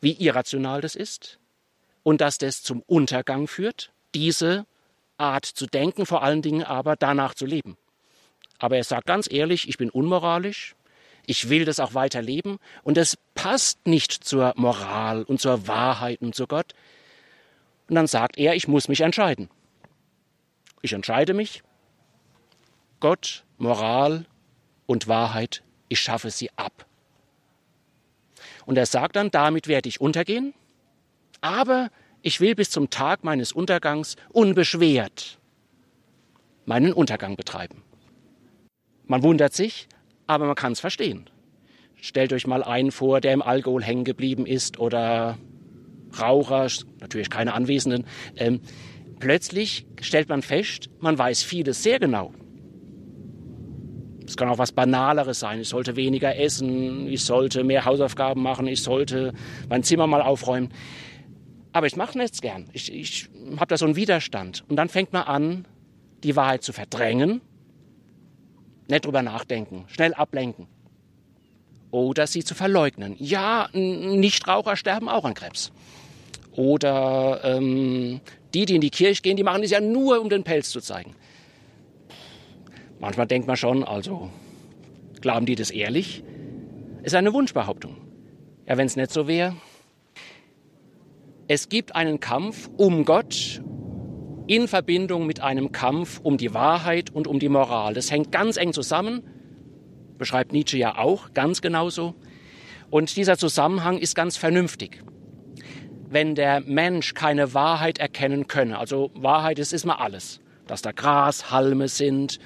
wie 0.00 0.12
irrational 0.12 0.80
das 0.80 0.96
ist 0.96 1.38
und 2.02 2.20
dass 2.20 2.38
das 2.38 2.62
zum 2.62 2.82
Untergang 2.86 3.46
führt, 3.46 3.92
diese 4.14 4.66
Art 5.16 5.46
zu 5.46 5.66
denken, 5.66 6.06
vor 6.06 6.22
allen 6.22 6.42
Dingen 6.42 6.64
aber 6.64 6.96
danach 6.96 7.34
zu 7.34 7.46
leben. 7.46 7.76
Aber 8.58 8.76
er 8.76 8.84
sagt 8.84 9.06
ganz 9.06 9.30
ehrlich, 9.30 9.68
ich 9.68 9.78
bin 9.78 9.90
unmoralisch, 9.90 10.74
ich 11.26 11.48
will 11.48 11.64
das 11.64 11.80
auch 11.80 11.94
weiter 11.94 12.22
leben 12.22 12.58
und 12.82 12.96
das 12.96 13.16
passt 13.34 13.86
nicht 13.86 14.12
zur 14.12 14.52
Moral 14.56 15.22
und 15.22 15.40
zur 15.40 15.66
Wahrheit 15.66 16.20
und 16.20 16.34
zu 16.34 16.46
Gott. 16.46 16.74
Und 17.88 17.94
dann 17.96 18.06
sagt 18.06 18.38
er, 18.38 18.54
ich 18.54 18.68
muss 18.68 18.88
mich 18.88 19.00
entscheiden. 19.00 19.48
Ich 20.82 20.92
entscheide 20.92 21.34
mich. 21.34 21.62
Gott, 23.00 23.44
Moral 23.58 24.26
und 24.86 25.08
Wahrheit, 25.08 25.63
ich 25.88 26.00
schaffe 26.00 26.30
sie 26.30 26.50
ab. 26.56 26.86
Und 28.66 28.78
er 28.78 28.86
sagt 28.86 29.16
dann, 29.16 29.30
damit 29.30 29.68
werde 29.68 29.88
ich 29.88 30.00
untergehen, 30.00 30.54
aber 31.40 31.90
ich 32.22 32.40
will 32.40 32.54
bis 32.54 32.70
zum 32.70 32.90
Tag 32.90 33.24
meines 33.24 33.52
Untergangs 33.52 34.16
unbeschwert 34.32 35.38
meinen 36.66 36.92
Untergang 36.92 37.36
betreiben. 37.36 37.82
Man 39.06 39.22
wundert 39.22 39.52
sich, 39.52 39.88
aber 40.26 40.46
man 40.46 40.54
kann 40.54 40.72
es 40.72 40.80
verstehen. 40.80 41.28
Stellt 42.00 42.32
euch 42.32 42.46
mal 42.46 42.62
einen 42.62 42.90
vor, 42.90 43.20
der 43.20 43.32
im 43.32 43.42
Alkohol 43.42 43.82
hängen 43.82 44.04
geblieben 44.04 44.46
ist 44.46 44.78
oder 44.78 45.38
Raucher, 46.18 46.68
natürlich 47.00 47.30
keine 47.30 47.54
Anwesenden. 47.54 48.06
Ähm, 48.36 48.60
plötzlich 49.18 49.86
stellt 50.00 50.28
man 50.28 50.42
fest, 50.42 50.90
man 51.00 51.18
weiß 51.18 51.42
vieles 51.42 51.82
sehr 51.82 51.98
genau. 51.98 52.32
Es 54.34 54.36
kann 54.36 54.48
auch 54.48 54.58
was 54.58 54.72
Banaleres 54.72 55.38
sein. 55.38 55.60
Ich 55.60 55.68
sollte 55.68 55.94
weniger 55.94 56.36
essen, 56.36 57.06
ich 57.06 57.24
sollte 57.24 57.62
mehr 57.62 57.84
Hausaufgaben 57.84 58.42
machen, 58.42 58.66
ich 58.66 58.82
sollte 58.82 59.32
mein 59.68 59.84
Zimmer 59.84 60.08
mal 60.08 60.22
aufräumen. 60.22 60.70
Aber 61.72 61.86
ich 61.86 61.94
mache 61.94 62.18
nichts 62.18 62.40
gern. 62.40 62.68
Ich, 62.72 62.92
ich 62.92 63.28
habe 63.56 63.68
da 63.68 63.76
so 63.76 63.84
einen 63.84 63.94
Widerstand. 63.94 64.64
Und 64.68 64.74
dann 64.74 64.88
fängt 64.88 65.12
man 65.12 65.22
an, 65.22 65.68
die 66.24 66.34
Wahrheit 66.34 66.64
zu 66.64 66.72
verdrängen 66.72 67.42
nicht 68.88 69.04
drüber 69.04 69.22
nachdenken, 69.22 69.84
schnell 69.86 70.14
ablenken. 70.14 70.66
Oder 71.92 72.26
sie 72.26 72.42
zu 72.42 72.56
verleugnen. 72.56 73.14
Ja, 73.20 73.68
Nichtraucher 73.72 74.74
sterben 74.74 75.08
auch 75.08 75.24
an 75.24 75.34
Krebs. 75.34 75.70
Oder 76.56 77.40
ähm, 77.44 78.20
Die, 78.52 78.66
die 78.66 78.74
in 78.74 78.80
die 78.80 78.90
Kirche 78.90 79.22
gehen, 79.22 79.36
die 79.36 79.42
machen 79.42 79.62
das 79.62 79.70
ja 79.70 79.80
nur, 79.80 80.20
um 80.20 80.28
den 80.28 80.44
Pelz 80.44 80.70
zu 80.70 80.80
zeigen. 80.80 81.14
Manchmal 83.04 83.26
denkt 83.26 83.46
man 83.46 83.58
schon, 83.58 83.84
also 83.84 84.30
glauben 85.20 85.44
die 85.44 85.56
das 85.56 85.70
ehrlich? 85.70 86.24
Ist 87.02 87.14
eine 87.14 87.34
Wunschbehauptung. 87.34 87.98
Ja, 88.66 88.78
wenn 88.78 88.86
es 88.86 88.96
nicht 88.96 89.10
so 89.10 89.28
wäre. 89.28 89.56
Es 91.46 91.68
gibt 91.68 91.94
einen 91.94 92.18
Kampf 92.18 92.70
um 92.78 93.04
Gott 93.04 93.60
in 94.46 94.68
Verbindung 94.68 95.26
mit 95.26 95.42
einem 95.42 95.70
Kampf 95.70 96.18
um 96.22 96.38
die 96.38 96.54
Wahrheit 96.54 97.10
und 97.10 97.26
um 97.26 97.38
die 97.38 97.50
Moral. 97.50 97.92
Das 97.92 98.10
hängt 98.10 98.32
ganz 98.32 98.56
eng 98.56 98.72
zusammen, 98.72 99.22
beschreibt 100.16 100.54
Nietzsche 100.54 100.78
ja 100.78 100.96
auch 100.96 101.34
ganz 101.34 101.60
genauso. 101.60 102.14
Und 102.88 103.14
dieser 103.18 103.36
Zusammenhang 103.36 103.98
ist 103.98 104.14
ganz 104.14 104.38
vernünftig. 104.38 105.04
Wenn 106.08 106.34
der 106.34 106.62
Mensch 106.62 107.12
keine 107.12 107.52
Wahrheit 107.52 107.98
erkennen 107.98 108.46
könne, 108.46 108.78
also 108.78 109.10
Wahrheit 109.14 109.58
ist, 109.58 109.84
mal 109.84 109.96
alles, 109.96 110.40
dass 110.66 110.80
da 110.80 110.92
Gras, 110.92 111.50
Halme 111.50 111.88
sind, 111.88 112.38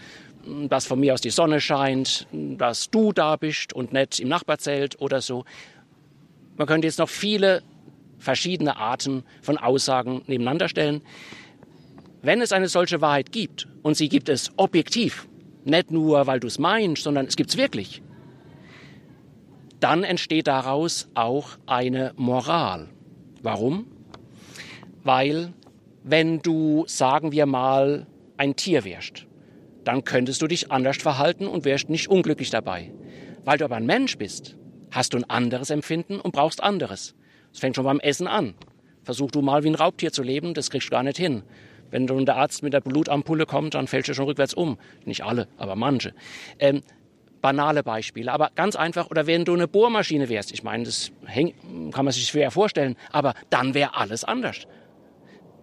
dass 0.68 0.86
von 0.86 1.00
mir 1.00 1.14
aus 1.14 1.20
die 1.20 1.30
Sonne 1.30 1.60
scheint, 1.60 2.26
dass 2.32 2.90
du 2.90 3.12
da 3.12 3.36
bist 3.36 3.72
und 3.72 3.92
nicht 3.92 4.20
im 4.20 4.28
Nachbarzelt 4.28 5.00
oder 5.00 5.20
so. 5.20 5.44
Man 6.56 6.66
könnte 6.66 6.86
jetzt 6.86 6.98
noch 6.98 7.08
viele 7.08 7.62
verschiedene 8.18 8.76
Arten 8.76 9.24
von 9.42 9.58
Aussagen 9.58 10.22
nebeneinander 10.26 10.68
stellen. 10.68 11.02
Wenn 12.22 12.40
es 12.40 12.52
eine 12.52 12.68
solche 12.68 13.00
Wahrheit 13.00 13.30
gibt, 13.30 13.68
und 13.82 13.96
sie 13.96 14.08
gibt 14.08 14.28
es 14.28 14.50
objektiv, 14.56 15.28
nicht 15.64 15.90
nur 15.90 16.26
weil 16.26 16.40
du 16.40 16.48
es 16.48 16.58
meinst, 16.58 17.04
sondern 17.04 17.26
es 17.26 17.36
gibt 17.36 17.50
es 17.50 17.56
wirklich, 17.56 18.02
dann 19.80 20.02
entsteht 20.02 20.48
daraus 20.48 21.08
auch 21.14 21.50
eine 21.66 22.12
Moral. 22.16 22.88
Warum? 23.42 23.86
Weil 25.04 25.52
wenn 26.02 26.40
du, 26.40 26.84
sagen 26.88 27.30
wir 27.32 27.46
mal, 27.46 28.06
ein 28.36 28.56
Tier 28.56 28.84
wärst, 28.84 29.27
dann 29.88 30.04
könntest 30.04 30.42
du 30.42 30.46
dich 30.46 30.70
anders 30.70 30.98
verhalten 30.98 31.46
und 31.46 31.64
wärst 31.64 31.88
nicht 31.88 32.08
unglücklich 32.08 32.50
dabei. 32.50 32.92
Weil 33.46 33.56
du 33.56 33.64
aber 33.64 33.76
ein 33.76 33.86
Mensch 33.86 34.18
bist, 34.18 34.54
hast 34.90 35.14
du 35.14 35.16
ein 35.16 35.24
anderes 35.30 35.70
Empfinden 35.70 36.20
und 36.20 36.32
brauchst 36.32 36.62
anderes. 36.62 37.14
Es 37.54 37.60
fängt 37.60 37.74
schon 37.74 37.86
beim 37.86 37.98
Essen 37.98 38.26
an. 38.26 38.52
Versuch 39.02 39.30
du 39.30 39.40
mal 39.40 39.64
wie 39.64 39.68
ein 39.68 39.74
Raubtier 39.74 40.12
zu 40.12 40.22
leben, 40.22 40.52
das 40.52 40.68
kriegst 40.68 40.88
du 40.88 40.90
gar 40.90 41.02
nicht 41.02 41.16
hin. 41.16 41.42
Wenn 41.90 42.06
dann 42.06 42.26
der 42.26 42.36
Arzt 42.36 42.62
mit 42.62 42.74
der 42.74 42.82
Blutampulle 42.82 43.46
kommt, 43.46 43.72
dann 43.72 43.86
fällst 43.86 44.10
du 44.10 44.14
schon 44.14 44.26
rückwärts 44.26 44.52
um. 44.52 44.76
Nicht 45.06 45.24
alle, 45.24 45.48
aber 45.56 45.74
manche. 45.74 46.12
Ähm, 46.58 46.82
banale 47.40 47.82
Beispiele, 47.82 48.30
aber 48.30 48.50
ganz 48.56 48.76
einfach. 48.76 49.10
Oder 49.10 49.26
wenn 49.26 49.46
du 49.46 49.54
eine 49.54 49.68
Bohrmaschine 49.68 50.28
wärst, 50.28 50.52
ich 50.52 50.62
meine, 50.62 50.84
das 50.84 51.12
kann 51.92 52.04
man 52.04 52.12
sich 52.12 52.26
schwer 52.26 52.50
vorstellen, 52.50 52.94
aber 53.10 53.32
dann 53.48 53.72
wäre 53.72 53.96
alles 53.96 54.22
anders. 54.22 54.66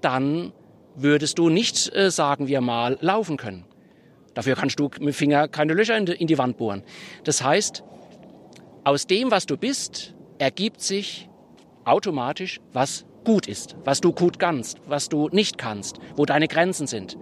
Dann 0.01 0.51
würdest 0.95 1.37
du 1.37 1.49
nicht, 1.49 1.95
äh, 1.95 2.09
sagen 2.09 2.47
wir 2.47 2.61
mal, 2.61 2.97
laufen 3.01 3.37
können. 3.37 3.65
Dafür 4.35 4.55
kannst 4.55 4.79
du 4.79 4.83
mit 4.83 4.99
dem 5.01 5.13
Finger 5.13 5.47
keine 5.47 5.73
Löcher 5.73 5.97
in 5.97 6.27
die, 6.27 6.37
Wand 6.37 6.57
bohren. 6.57 6.83
Das 7.23 7.43
heißt, 7.43 7.83
aus 8.83 9.07
dem, 9.07 9.31
was 9.31 9.47
du 9.47 9.57
bist, 9.57 10.13
ergibt 10.37 10.81
sich 10.81 11.29
automatisch, 11.85 12.59
was 12.73 13.05
gut 13.23 13.47
ist, 13.47 13.75
was 13.83 14.01
du 14.01 14.11
gut 14.11 14.37
kannst, 14.37 14.79
was 14.87 15.09
du 15.09 15.29
nicht 15.29 15.57
kannst, 15.57 15.99
wo 16.15 16.25
deine 16.25 16.47
Grenzen 16.47 16.85
sind 16.85 17.17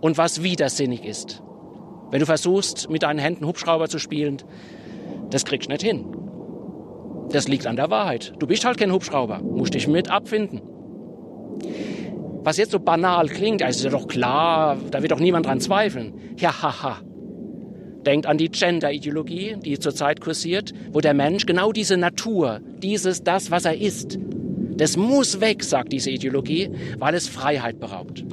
und 0.00 0.18
was 0.18 0.42
widersinnig 0.42 1.04
ist. 1.04 1.42
Wenn 2.10 2.20
du 2.20 2.26
versuchst, 2.26 2.90
mit 2.90 3.02
deinen 3.02 3.18
Händen 3.18 3.46
Hubschrauber 3.46 3.88
zu 3.88 3.98
spielen, 3.98 4.38
das 5.30 5.44
kriegst 5.44 5.68
du 5.68 5.72
nicht 5.72 5.82
hin. 5.82 6.06
Das 7.30 7.46
liegt 7.48 7.66
an 7.66 7.76
der 7.76 7.90
Wahrheit. 7.90 8.32
Du 8.38 8.46
bist 8.46 8.64
halt 8.64 8.78
kein 8.78 8.92
Hubschrauber, 8.92 9.40
musst 9.40 9.74
dich 9.74 9.86
mit 9.86 10.10
abfinden. 10.10 10.62
Was 12.48 12.56
jetzt 12.56 12.72
so 12.72 12.78
banal 12.78 13.28
klingt, 13.28 13.62
also 13.62 13.76
ist 13.76 13.84
ja 13.84 13.90
doch 13.90 14.08
klar, 14.08 14.78
da 14.90 15.02
wird 15.02 15.12
doch 15.12 15.20
niemand 15.20 15.44
dran 15.44 15.60
zweifeln. 15.60 16.14
Ja, 16.38 16.62
haha. 16.62 17.02
Denkt 18.06 18.24
an 18.24 18.38
die 18.38 18.48
Gender-Ideologie, 18.48 19.56
die 19.62 19.78
zurzeit 19.78 20.22
kursiert, 20.22 20.72
wo 20.90 21.02
der 21.02 21.12
Mensch 21.12 21.44
genau 21.44 21.72
diese 21.72 21.98
Natur, 21.98 22.62
dieses, 22.78 23.22
das, 23.22 23.50
was 23.50 23.66
er 23.66 23.76
ist, 23.76 24.18
das 24.78 24.96
muss 24.96 25.42
weg, 25.42 25.62
sagt 25.62 25.92
diese 25.92 26.10
Ideologie, 26.10 26.70
weil 26.98 27.14
es 27.14 27.28
Freiheit 27.28 27.80
beraubt. 27.80 28.24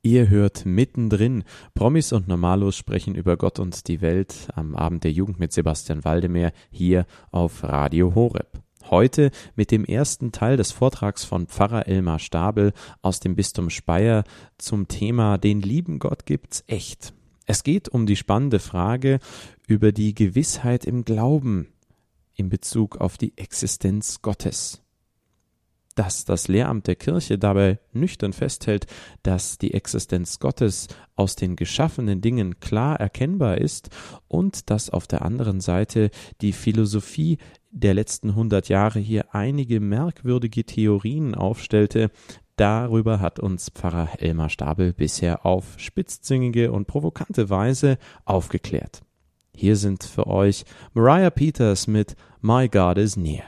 Ihr 0.00 0.30
hört 0.30 0.64
mittendrin. 0.64 1.44
Promis 1.74 2.14
und 2.14 2.28
Normalos 2.28 2.78
sprechen 2.78 3.14
über 3.14 3.36
Gott 3.36 3.58
und 3.58 3.88
die 3.88 4.00
Welt 4.00 4.48
am 4.54 4.74
Abend 4.74 5.04
der 5.04 5.12
Jugend 5.12 5.38
mit 5.38 5.52
Sebastian 5.52 6.06
Waldemeyer 6.06 6.52
hier 6.70 7.04
auf 7.30 7.62
Radio 7.62 8.14
Horeb. 8.14 8.62
Heute 8.90 9.30
mit 9.54 9.70
dem 9.70 9.84
ersten 9.84 10.32
Teil 10.32 10.56
des 10.56 10.72
Vortrags 10.72 11.24
von 11.24 11.46
Pfarrer 11.46 11.86
Elmar 11.86 12.18
Stabel 12.18 12.72
aus 13.02 13.20
dem 13.20 13.36
Bistum 13.36 13.68
Speyer 13.68 14.24
zum 14.56 14.88
Thema 14.88 15.36
Den 15.36 15.60
lieben 15.60 15.98
Gott 15.98 16.24
gibt's 16.24 16.64
echt. 16.66 17.12
Es 17.44 17.64
geht 17.64 17.90
um 17.90 18.06
die 18.06 18.16
spannende 18.16 18.58
Frage 18.58 19.18
über 19.66 19.92
die 19.92 20.14
Gewissheit 20.14 20.86
im 20.86 21.04
Glauben 21.04 21.68
in 22.34 22.48
Bezug 22.48 22.96
auf 22.96 23.18
die 23.18 23.36
Existenz 23.36 24.22
Gottes 24.22 24.82
dass 25.98 26.24
das 26.24 26.46
Lehramt 26.46 26.86
der 26.86 26.94
Kirche 26.94 27.38
dabei 27.38 27.80
nüchtern 27.92 28.32
festhält, 28.32 28.86
dass 29.24 29.58
die 29.58 29.74
Existenz 29.74 30.38
Gottes 30.38 30.86
aus 31.16 31.34
den 31.34 31.56
geschaffenen 31.56 32.20
Dingen 32.20 32.60
klar 32.60 33.00
erkennbar 33.00 33.58
ist 33.58 33.90
und 34.28 34.70
dass 34.70 34.90
auf 34.90 35.08
der 35.08 35.22
anderen 35.22 35.60
Seite 35.60 36.10
die 36.40 36.52
Philosophie 36.52 37.38
der 37.70 37.94
letzten 37.94 38.34
hundert 38.34 38.68
Jahre 38.68 38.98
hier 38.98 39.34
einige 39.34 39.80
merkwürdige 39.80 40.64
Theorien 40.64 41.34
aufstellte, 41.34 42.10
Darüber 42.58 43.20
hat 43.20 43.38
uns 43.38 43.70
Pfarrer 43.70 44.20
Elmar 44.20 44.48
Stabel 44.48 44.92
bisher 44.92 45.46
auf 45.46 45.78
spitzzüngige 45.78 46.72
und 46.72 46.88
provokante 46.88 47.50
Weise 47.50 47.98
aufgeklärt. 48.24 49.02
Hier 49.54 49.76
sind 49.76 50.02
für 50.02 50.26
euch 50.26 50.64
Mariah 50.92 51.30
Peters 51.30 51.86
mit 51.86 52.16
My 52.40 52.68
God 52.68 52.98
is 52.98 53.16
Near. 53.16 53.44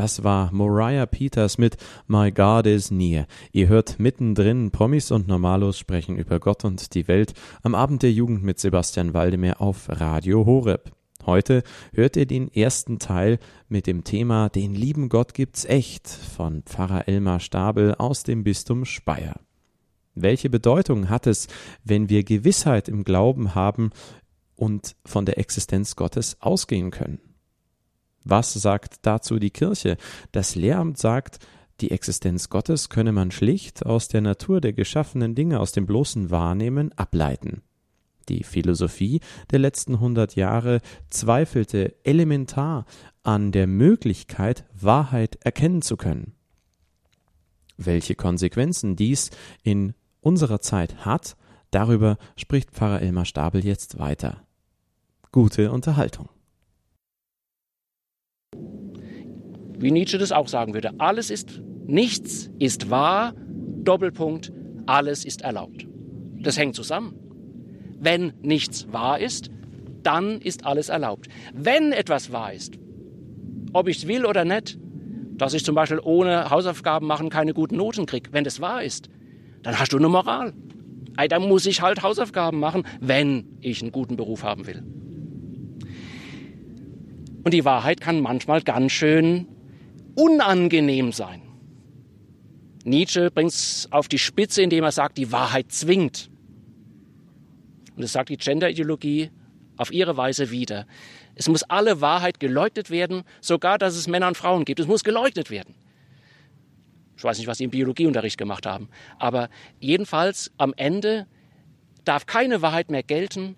Das 0.00 0.24
war 0.24 0.50
Mariah 0.50 1.04
Peters 1.04 1.58
mit 1.58 1.76
My 2.06 2.32
God 2.32 2.64
is 2.64 2.90
Near. 2.90 3.26
Ihr 3.52 3.68
hört 3.68 3.98
mittendrin 3.98 4.70
Promis 4.70 5.10
und 5.10 5.28
Normalos 5.28 5.78
sprechen 5.78 6.16
über 6.16 6.40
Gott 6.40 6.64
und 6.64 6.94
die 6.94 7.06
Welt 7.06 7.34
am 7.62 7.74
Abend 7.74 8.02
der 8.02 8.10
Jugend 8.10 8.42
mit 8.42 8.58
Sebastian 8.58 9.12
Waldemar 9.12 9.60
auf 9.60 9.90
Radio 9.90 10.46
Horeb. 10.46 10.90
Heute 11.26 11.62
hört 11.92 12.16
ihr 12.16 12.24
den 12.24 12.50
ersten 12.50 12.98
Teil 12.98 13.38
mit 13.68 13.86
dem 13.86 14.02
Thema 14.02 14.48
Den 14.48 14.74
lieben 14.74 15.10
Gott 15.10 15.34
gibt's 15.34 15.66
echt 15.66 16.08
von 16.08 16.62
Pfarrer 16.62 17.06
Elmar 17.06 17.38
Stabel 17.38 17.94
aus 17.96 18.22
dem 18.22 18.42
Bistum 18.42 18.86
Speyer. 18.86 19.38
Welche 20.14 20.48
Bedeutung 20.48 21.10
hat 21.10 21.26
es, 21.26 21.46
wenn 21.84 22.08
wir 22.08 22.24
Gewissheit 22.24 22.88
im 22.88 23.04
Glauben 23.04 23.54
haben 23.54 23.90
und 24.56 24.96
von 25.04 25.26
der 25.26 25.36
Existenz 25.36 25.94
Gottes 25.94 26.38
ausgehen 26.40 26.90
können? 26.90 27.20
Was 28.24 28.52
sagt 28.52 28.98
dazu 29.02 29.38
die 29.38 29.50
Kirche? 29.50 29.96
Das 30.32 30.54
Lehramt 30.54 30.98
sagt, 30.98 31.38
die 31.80 31.90
Existenz 31.90 32.50
Gottes 32.50 32.90
könne 32.90 33.12
man 33.12 33.30
schlicht 33.30 33.86
aus 33.86 34.08
der 34.08 34.20
Natur 34.20 34.60
der 34.60 34.74
geschaffenen 34.74 35.34
Dinge, 35.34 35.60
aus 35.60 35.72
dem 35.72 35.86
bloßen 35.86 36.30
Wahrnehmen 36.30 36.92
ableiten. 36.92 37.62
Die 38.28 38.44
Philosophie 38.44 39.20
der 39.50 39.58
letzten 39.58 39.98
hundert 39.98 40.36
Jahre 40.36 40.80
zweifelte 41.08 41.96
elementar 42.04 42.84
an 43.22 43.50
der 43.50 43.66
Möglichkeit, 43.66 44.64
Wahrheit 44.78 45.36
erkennen 45.42 45.82
zu 45.82 45.96
können. 45.96 46.34
Welche 47.76 48.14
Konsequenzen 48.14 48.94
dies 48.94 49.30
in 49.62 49.94
unserer 50.20 50.60
Zeit 50.60 51.06
hat, 51.06 51.36
darüber 51.70 52.18
spricht 52.36 52.72
Pfarrer 52.72 53.00
Elmar 53.00 53.24
Stabel 53.24 53.64
jetzt 53.64 53.98
weiter. 53.98 54.42
Gute 55.32 55.72
Unterhaltung. 55.72 56.28
Wie 59.80 59.90
Nietzsche 59.90 60.18
das 60.18 60.32
auch 60.32 60.48
sagen 60.48 60.74
würde. 60.74 60.92
Alles 60.98 61.30
ist, 61.30 61.60
nichts 61.86 62.50
ist 62.58 62.90
wahr, 62.90 63.34
Doppelpunkt, 63.82 64.52
alles 64.86 65.24
ist 65.24 65.42
erlaubt. 65.42 65.86
Das 66.40 66.58
hängt 66.58 66.74
zusammen. 66.74 67.14
Wenn 67.98 68.32
nichts 68.42 68.92
wahr 68.92 69.18
ist, 69.18 69.50
dann 70.02 70.40
ist 70.40 70.64
alles 70.64 70.88
erlaubt. 70.88 71.28
Wenn 71.54 71.92
etwas 71.92 72.32
wahr 72.32 72.52
ist, 72.52 72.78
ob 73.72 73.88
ich 73.88 73.98
es 73.98 74.08
will 74.08 74.24
oder 74.24 74.44
nicht, 74.44 74.78
dass 75.36 75.54
ich 75.54 75.64
zum 75.64 75.74
Beispiel 75.74 76.00
ohne 76.02 76.50
Hausaufgaben 76.50 77.06
machen 77.06 77.30
keine 77.30 77.54
guten 77.54 77.76
Noten 77.76 78.06
kriege, 78.06 78.30
wenn 78.32 78.44
das 78.44 78.60
wahr 78.60 78.82
ist, 78.82 79.08
dann 79.62 79.78
hast 79.78 79.92
du 79.92 79.98
eine 79.98 80.08
Moral. 80.08 80.52
Dann 81.28 81.48
muss 81.48 81.66
ich 81.66 81.82
halt 81.82 82.02
Hausaufgaben 82.02 82.58
machen, 82.58 82.84
wenn 83.00 83.44
ich 83.60 83.82
einen 83.82 83.92
guten 83.92 84.16
Beruf 84.16 84.42
haben 84.42 84.66
will. 84.66 84.82
Und 87.44 87.54
die 87.54 87.64
Wahrheit 87.64 88.00
kann 88.00 88.20
manchmal 88.20 88.62
ganz 88.62 88.92
schön 88.92 89.46
unangenehm 90.20 91.12
sein. 91.12 91.42
Nietzsche 92.84 93.30
bringt 93.30 93.52
es 93.52 93.88
auf 93.90 94.08
die 94.08 94.18
Spitze, 94.18 94.62
indem 94.62 94.84
er 94.84 94.92
sagt, 94.92 95.18
die 95.18 95.32
Wahrheit 95.32 95.72
zwingt. 95.72 96.30
Und 97.94 98.02
das 98.02 98.12
sagt 98.12 98.30
die 98.30 98.36
Genderideologie 98.36 99.30
auf 99.76 99.92
ihre 99.92 100.16
Weise 100.16 100.50
wieder. 100.50 100.86
Es 101.34 101.48
muss 101.48 101.62
alle 101.62 102.00
Wahrheit 102.00 102.40
geleugnet 102.40 102.90
werden, 102.90 103.22
sogar 103.40 103.78
dass 103.78 103.96
es 103.96 104.08
Männer 104.08 104.28
und 104.28 104.36
Frauen 104.36 104.64
gibt. 104.64 104.80
Es 104.80 104.86
muss 104.86 105.04
geleugnet 105.04 105.50
werden. 105.50 105.74
Ich 107.16 107.24
weiß 107.24 107.38
nicht, 107.38 107.46
was 107.46 107.58
sie 107.58 107.64
im 107.64 107.70
Biologieunterricht 107.70 108.38
gemacht 108.38 108.66
haben. 108.66 108.88
Aber 109.18 109.50
jedenfalls 109.78 110.50
am 110.56 110.72
Ende 110.76 111.26
darf 112.04 112.26
keine 112.26 112.62
Wahrheit 112.62 112.90
mehr 112.90 113.02
gelten, 113.02 113.56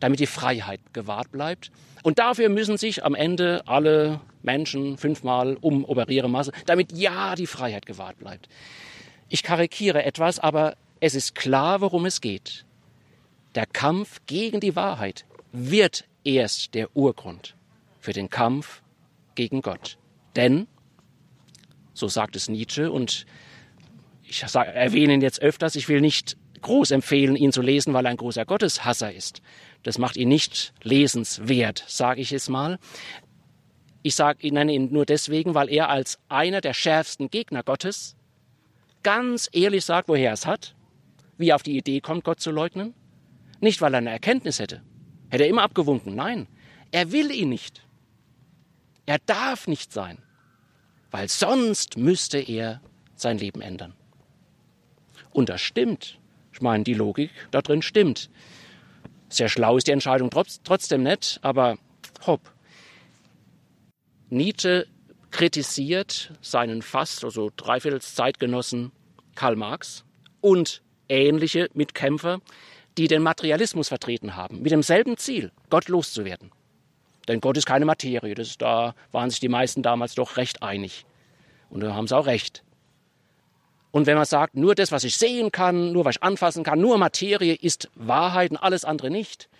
damit 0.00 0.18
die 0.18 0.26
Freiheit 0.26 0.80
gewahrt 0.92 1.30
bleibt. 1.30 1.70
Und 2.02 2.18
dafür 2.18 2.48
müssen 2.48 2.78
sich 2.78 3.04
am 3.04 3.14
Ende 3.14 3.62
alle 3.66 4.20
Menschen 4.42 4.96
fünfmal 4.96 5.56
umoperieren 5.60 6.30
Masse, 6.30 6.52
damit 6.66 6.92
ja 6.92 7.34
die 7.34 7.46
Freiheit 7.46 7.86
gewahrt 7.86 8.18
bleibt. 8.18 8.48
Ich 9.28 9.42
karikiere 9.42 10.04
etwas, 10.04 10.38
aber 10.38 10.76
es 11.00 11.14
ist 11.14 11.34
klar, 11.34 11.80
worum 11.80 12.06
es 12.06 12.20
geht. 12.20 12.64
Der 13.54 13.66
Kampf 13.66 14.20
gegen 14.26 14.60
die 14.60 14.76
Wahrheit 14.76 15.24
wird 15.52 16.04
erst 16.24 16.74
der 16.74 16.96
Urgrund 16.96 17.56
für 17.98 18.12
den 18.12 18.30
Kampf 18.30 18.82
gegen 19.34 19.62
Gott. 19.62 19.98
Denn, 20.36 20.66
so 21.92 22.08
sagt 22.08 22.36
es 22.36 22.48
Nietzsche, 22.48 22.90
und 22.90 23.26
ich 24.22 24.42
erwähne 24.42 25.14
ihn 25.14 25.20
jetzt 25.20 25.42
öfters, 25.42 25.76
ich 25.76 25.88
will 25.88 26.00
nicht 26.00 26.36
groß 26.62 26.92
empfehlen, 26.92 27.36
ihn 27.36 27.52
zu 27.52 27.60
lesen, 27.60 27.92
weil 27.92 28.06
er 28.06 28.10
ein 28.10 28.16
großer 28.16 28.44
Gotteshasser 28.44 29.12
ist. 29.12 29.42
Das 29.82 29.98
macht 29.98 30.16
ihn 30.16 30.28
nicht 30.28 30.72
lesenswert, 30.82 31.84
sage 31.88 32.20
ich 32.20 32.32
es 32.32 32.48
mal. 32.48 32.78
Ich 34.02 34.16
sage, 34.16 34.38
ich 34.42 34.52
nenne 34.52 34.72
ihn 34.72 34.92
nur 34.92 35.06
deswegen, 35.06 35.54
weil 35.54 35.70
er 35.70 35.88
als 35.88 36.18
einer 36.28 36.60
der 36.60 36.74
schärfsten 36.74 37.30
Gegner 37.30 37.62
Gottes 37.62 38.16
ganz 39.02 39.48
ehrlich 39.52 39.84
sagt, 39.84 40.08
woher 40.08 40.30
er 40.30 40.32
es 40.34 40.46
hat, 40.46 40.74
wie 41.38 41.50
er 41.50 41.56
auf 41.56 41.62
die 41.62 41.76
Idee 41.76 42.00
kommt, 42.00 42.24
Gott 42.24 42.40
zu 42.40 42.50
leugnen. 42.50 42.94
Nicht, 43.60 43.80
weil 43.80 43.94
er 43.94 43.98
eine 43.98 44.10
Erkenntnis 44.10 44.58
hätte. 44.58 44.82
Hätte 45.28 45.44
er 45.44 45.50
immer 45.50 45.62
abgewunken. 45.62 46.14
Nein, 46.14 46.48
er 46.90 47.12
will 47.12 47.30
ihn 47.30 47.48
nicht. 47.48 47.86
Er 49.06 49.18
darf 49.18 49.66
nicht 49.66 49.92
sein, 49.92 50.18
weil 51.10 51.28
sonst 51.28 51.96
müsste 51.96 52.38
er 52.38 52.80
sein 53.14 53.38
Leben 53.38 53.60
ändern. 53.60 53.94
Und 55.30 55.48
das 55.48 55.60
stimmt. 55.60 56.18
Ich 56.52 56.60
meine, 56.60 56.84
die 56.84 56.94
Logik 56.94 57.30
da 57.50 57.62
drin 57.62 57.82
stimmt. 57.82 58.30
Sehr 59.28 59.48
schlau 59.48 59.76
ist 59.78 59.86
die 59.86 59.92
Entscheidung 59.92 60.30
trotzdem 60.30 61.02
nicht, 61.02 61.38
aber 61.42 61.78
hopp. 62.26 62.52
Nietzsche 64.32 64.86
kritisiert 65.30 66.32
seinen 66.40 66.80
fast, 66.80 67.22
also 67.22 67.50
dreiviertels 67.54 68.14
Zeitgenossen 68.14 68.90
Karl 69.34 69.56
Marx 69.56 70.04
und 70.40 70.80
ähnliche 71.10 71.68
Mitkämpfer, 71.74 72.40
die 72.96 73.08
den 73.08 73.22
Materialismus 73.22 73.88
vertreten 73.88 74.34
haben, 74.34 74.62
mit 74.62 74.72
demselben 74.72 75.18
Ziel, 75.18 75.52
Gott 75.68 75.88
loszuwerden. 75.88 76.50
Denn 77.28 77.42
Gott 77.42 77.58
ist 77.58 77.66
keine 77.66 77.84
Materie, 77.84 78.34
das, 78.34 78.56
da 78.56 78.94
waren 79.10 79.28
sich 79.28 79.40
die 79.40 79.50
meisten 79.50 79.82
damals 79.82 80.14
doch 80.14 80.38
recht 80.38 80.62
einig. 80.62 81.04
Und 81.68 81.82
da 81.82 81.94
haben 81.94 82.08
sie 82.08 82.16
auch 82.16 82.26
recht. 82.26 82.64
Und 83.90 84.06
wenn 84.06 84.16
man 84.16 84.24
sagt, 84.24 84.56
nur 84.56 84.74
das, 84.74 84.92
was 84.92 85.04
ich 85.04 85.18
sehen 85.18 85.52
kann, 85.52 85.92
nur 85.92 86.06
was 86.06 86.16
ich 86.16 86.22
anfassen 86.22 86.64
kann, 86.64 86.80
nur 86.80 86.96
Materie 86.96 87.54
ist 87.54 87.90
Wahrheit 87.96 88.50
und 88.50 88.56
alles 88.56 88.86
andere 88.86 89.10
nicht, 89.10 89.50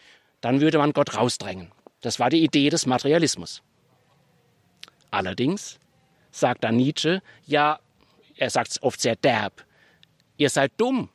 dann 0.41 0.63
würde 0.63 0.79
man 0.79 0.95
Gott 0.95 1.15
rausdrängen. 1.15 1.71
Das 2.01 2.19
war 2.19 2.31
die 2.31 2.43
Idee 2.43 2.71
des 2.71 2.87
Materialismus. 2.87 3.63
Allerdings 5.13 5.79
sagt 6.31 6.65
dann 6.65 6.77
Nietzsche, 6.77 7.23
ja, 7.47 7.79
er 8.37 8.51
sagt 8.51 8.71
es 8.73 8.83
oft 8.83 9.01
sehr 9.01 9.15
derb, 9.15 9.65
ihr 10.39 10.51
seid 10.51 10.73
dumm. 10.79 11.11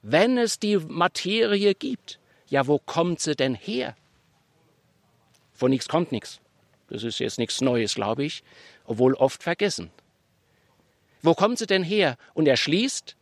Wenn 0.00 0.38
es 0.38 0.58
die 0.58 0.78
Materie 0.78 1.74
gibt, 1.74 2.18
ja, 2.48 2.66
wo 2.66 2.78
kommt 2.78 3.20
sie 3.20 3.36
denn 3.36 3.54
her? 3.54 3.94
Von 5.52 5.70
nichts 5.70 5.88
kommt 5.88 6.10
nichts. 6.10 6.40
Das 6.88 7.04
ist 7.04 7.20
jetzt 7.20 7.38
nichts 7.38 7.60
Neues, 7.60 7.94
glaube 7.94 8.24
ich, 8.24 8.42
obwohl 8.84 9.14
oft 9.14 9.42
vergessen. 9.42 9.90
Wo 11.20 11.34
kommt 11.34 11.58
sie 11.58 11.66
denn 11.66 11.84
her? 11.84 12.16
Und 12.34 12.48
er 12.48 12.56
schließt, 12.56 13.14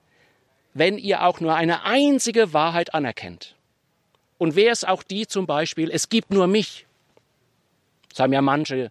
wenn 0.73 0.99
ihr 0.99 1.25
auch 1.25 1.41
nur 1.41 1.55
eine 1.55 1.83
einzige 1.83 2.53
Wahrheit 2.53 2.95
anerkennt. 2.95 3.57
Und 4.39 4.55
wer 4.55 4.73
ist 4.73 4.87
auch 4.87 5.03
die 5.03 5.27
zum 5.27 5.47
Beispiel, 5.47 5.91
es 5.91 6.09
gibt 6.09 6.31
nur 6.31 6.47
mich. 6.47 6.87
Das 8.09 8.21
haben 8.21 8.33
ja 8.33 8.41
manche 8.41 8.91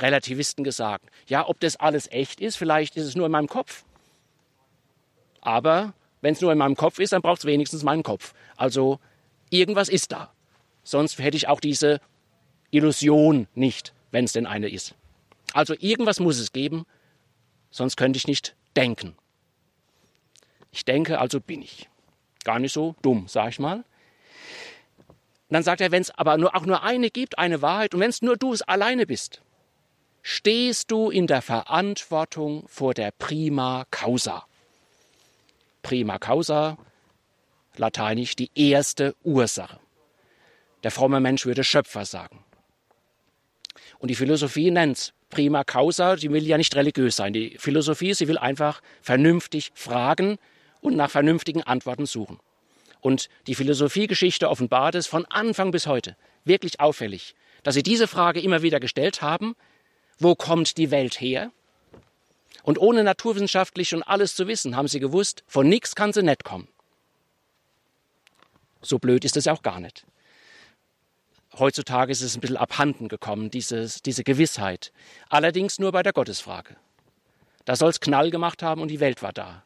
Relativisten 0.00 0.64
gesagt. 0.64 1.10
Ja, 1.26 1.46
ob 1.48 1.60
das 1.60 1.76
alles 1.76 2.10
echt 2.10 2.40
ist, 2.40 2.56
vielleicht 2.56 2.96
ist 2.96 3.06
es 3.06 3.16
nur 3.16 3.26
in 3.26 3.32
meinem 3.32 3.48
Kopf. 3.48 3.84
Aber 5.40 5.94
wenn 6.20 6.34
es 6.34 6.40
nur 6.40 6.52
in 6.52 6.58
meinem 6.58 6.76
Kopf 6.76 6.98
ist, 6.98 7.12
dann 7.12 7.22
braucht 7.22 7.40
es 7.40 7.44
wenigstens 7.44 7.82
meinen 7.82 8.02
Kopf. 8.02 8.34
Also 8.56 8.98
irgendwas 9.50 9.88
ist 9.88 10.12
da. 10.12 10.32
Sonst 10.82 11.18
hätte 11.18 11.36
ich 11.36 11.48
auch 11.48 11.60
diese 11.60 12.00
Illusion 12.70 13.46
nicht, 13.54 13.92
wenn 14.10 14.24
es 14.24 14.32
denn 14.32 14.46
eine 14.46 14.68
ist. 14.68 14.94
Also 15.52 15.74
irgendwas 15.78 16.20
muss 16.20 16.38
es 16.38 16.52
geben, 16.52 16.84
sonst 17.70 17.96
könnte 17.96 18.16
ich 18.16 18.26
nicht 18.26 18.54
denken. 18.76 19.16
Ich 20.70 20.84
denke, 20.84 21.18
also 21.18 21.40
bin 21.40 21.62
ich. 21.62 21.88
Gar 22.44 22.58
nicht 22.58 22.72
so 22.72 22.94
dumm, 23.02 23.26
sag 23.28 23.50
ich 23.50 23.58
mal. 23.58 23.84
Dann 25.50 25.62
sagt 25.62 25.80
er, 25.80 25.90
wenn 25.90 26.02
es 26.02 26.10
aber 26.10 26.36
nur, 26.36 26.54
auch 26.54 26.66
nur 26.66 26.82
eine 26.82 27.10
gibt, 27.10 27.38
eine 27.38 27.62
Wahrheit, 27.62 27.94
und 27.94 28.00
wenn 28.00 28.10
es 28.10 28.20
nur 28.20 28.36
du 28.36 28.52
es 28.52 28.62
alleine 28.62 29.06
bist, 29.06 29.40
stehst 30.28 30.90
du 30.90 31.08
in 31.08 31.26
der 31.26 31.40
Verantwortung 31.40 32.68
vor 32.68 32.92
der 32.92 33.12
prima 33.12 33.86
causa. 33.90 34.44
Prima 35.80 36.18
causa, 36.18 36.76
lateinisch 37.78 38.36
die 38.36 38.50
erste 38.54 39.16
Ursache. 39.24 39.80
Der 40.82 40.90
fromme 40.90 41.20
Mensch 41.20 41.46
würde 41.46 41.64
Schöpfer 41.64 42.04
sagen. 42.04 42.44
Und 44.00 44.08
die 44.08 44.14
Philosophie 44.14 44.70
nennt 44.70 44.98
es 44.98 45.12
prima 45.30 45.64
causa, 45.64 46.18
sie 46.18 46.30
will 46.30 46.46
ja 46.46 46.58
nicht 46.58 46.76
religiös 46.76 47.16
sein. 47.16 47.32
Die 47.32 47.56
Philosophie, 47.56 48.12
sie 48.12 48.28
will 48.28 48.36
einfach 48.36 48.82
vernünftig 49.00 49.72
fragen 49.72 50.36
und 50.82 50.94
nach 50.94 51.10
vernünftigen 51.10 51.62
Antworten 51.62 52.04
suchen. 52.04 52.38
Und 53.00 53.30
die 53.46 53.54
Philosophiegeschichte 53.54 54.50
offenbart 54.50 54.94
es 54.94 55.06
von 55.06 55.24
Anfang 55.24 55.70
bis 55.70 55.86
heute 55.86 56.18
wirklich 56.44 56.80
auffällig, 56.80 57.34
dass 57.62 57.74
sie 57.74 57.82
diese 57.82 58.06
Frage 58.06 58.42
immer 58.42 58.60
wieder 58.60 58.78
gestellt 58.78 59.22
haben, 59.22 59.56
wo 60.18 60.34
kommt 60.34 60.76
die 60.76 60.90
Welt 60.90 61.20
her? 61.20 61.50
Und 62.62 62.78
ohne 62.78 63.02
naturwissenschaftlich 63.02 63.94
und 63.94 64.02
alles 64.02 64.34
zu 64.34 64.46
wissen, 64.46 64.76
haben 64.76 64.88
sie 64.88 65.00
gewusst, 65.00 65.42
von 65.46 65.68
nichts 65.68 65.94
kann 65.94 66.12
sie 66.12 66.22
nicht 66.22 66.44
kommen. 66.44 66.68
So 68.82 68.98
blöd 68.98 69.24
ist 69.24 69.36
es 69.36 69.48
auch 69.48 69.62
gar 69.62 69.80
nicht. 69.80 70.04
Heutzutage 71.58 72.12
ist 72.12 72.20
es 72.20 72.36
ein 72.36 72.40
bisschen 72.40 72.56
abhanden 72.56 73.08
gekommen, 73.08 73.50
dieses, 73.50 74.02
diese 74.02 74.22
Gewissheit. 74.22 74.92
Allerdings 75.28 75.78
nur 75.78 75.92
bei 75.92 76.02
der 76.02 76.12
Gottesfrage. 76.12 76.76
Da 77.64 77.74
soll 77.74 77.90
es 77.90 78.00
Knall 78.00 78.30
gemacht 78.30 78.62
haben 78.62 78.80
und 78.80 78.88
die 78.88 79.00
Welt 79.00 79.22
war 79.22 79.32
da. 79.32 79.64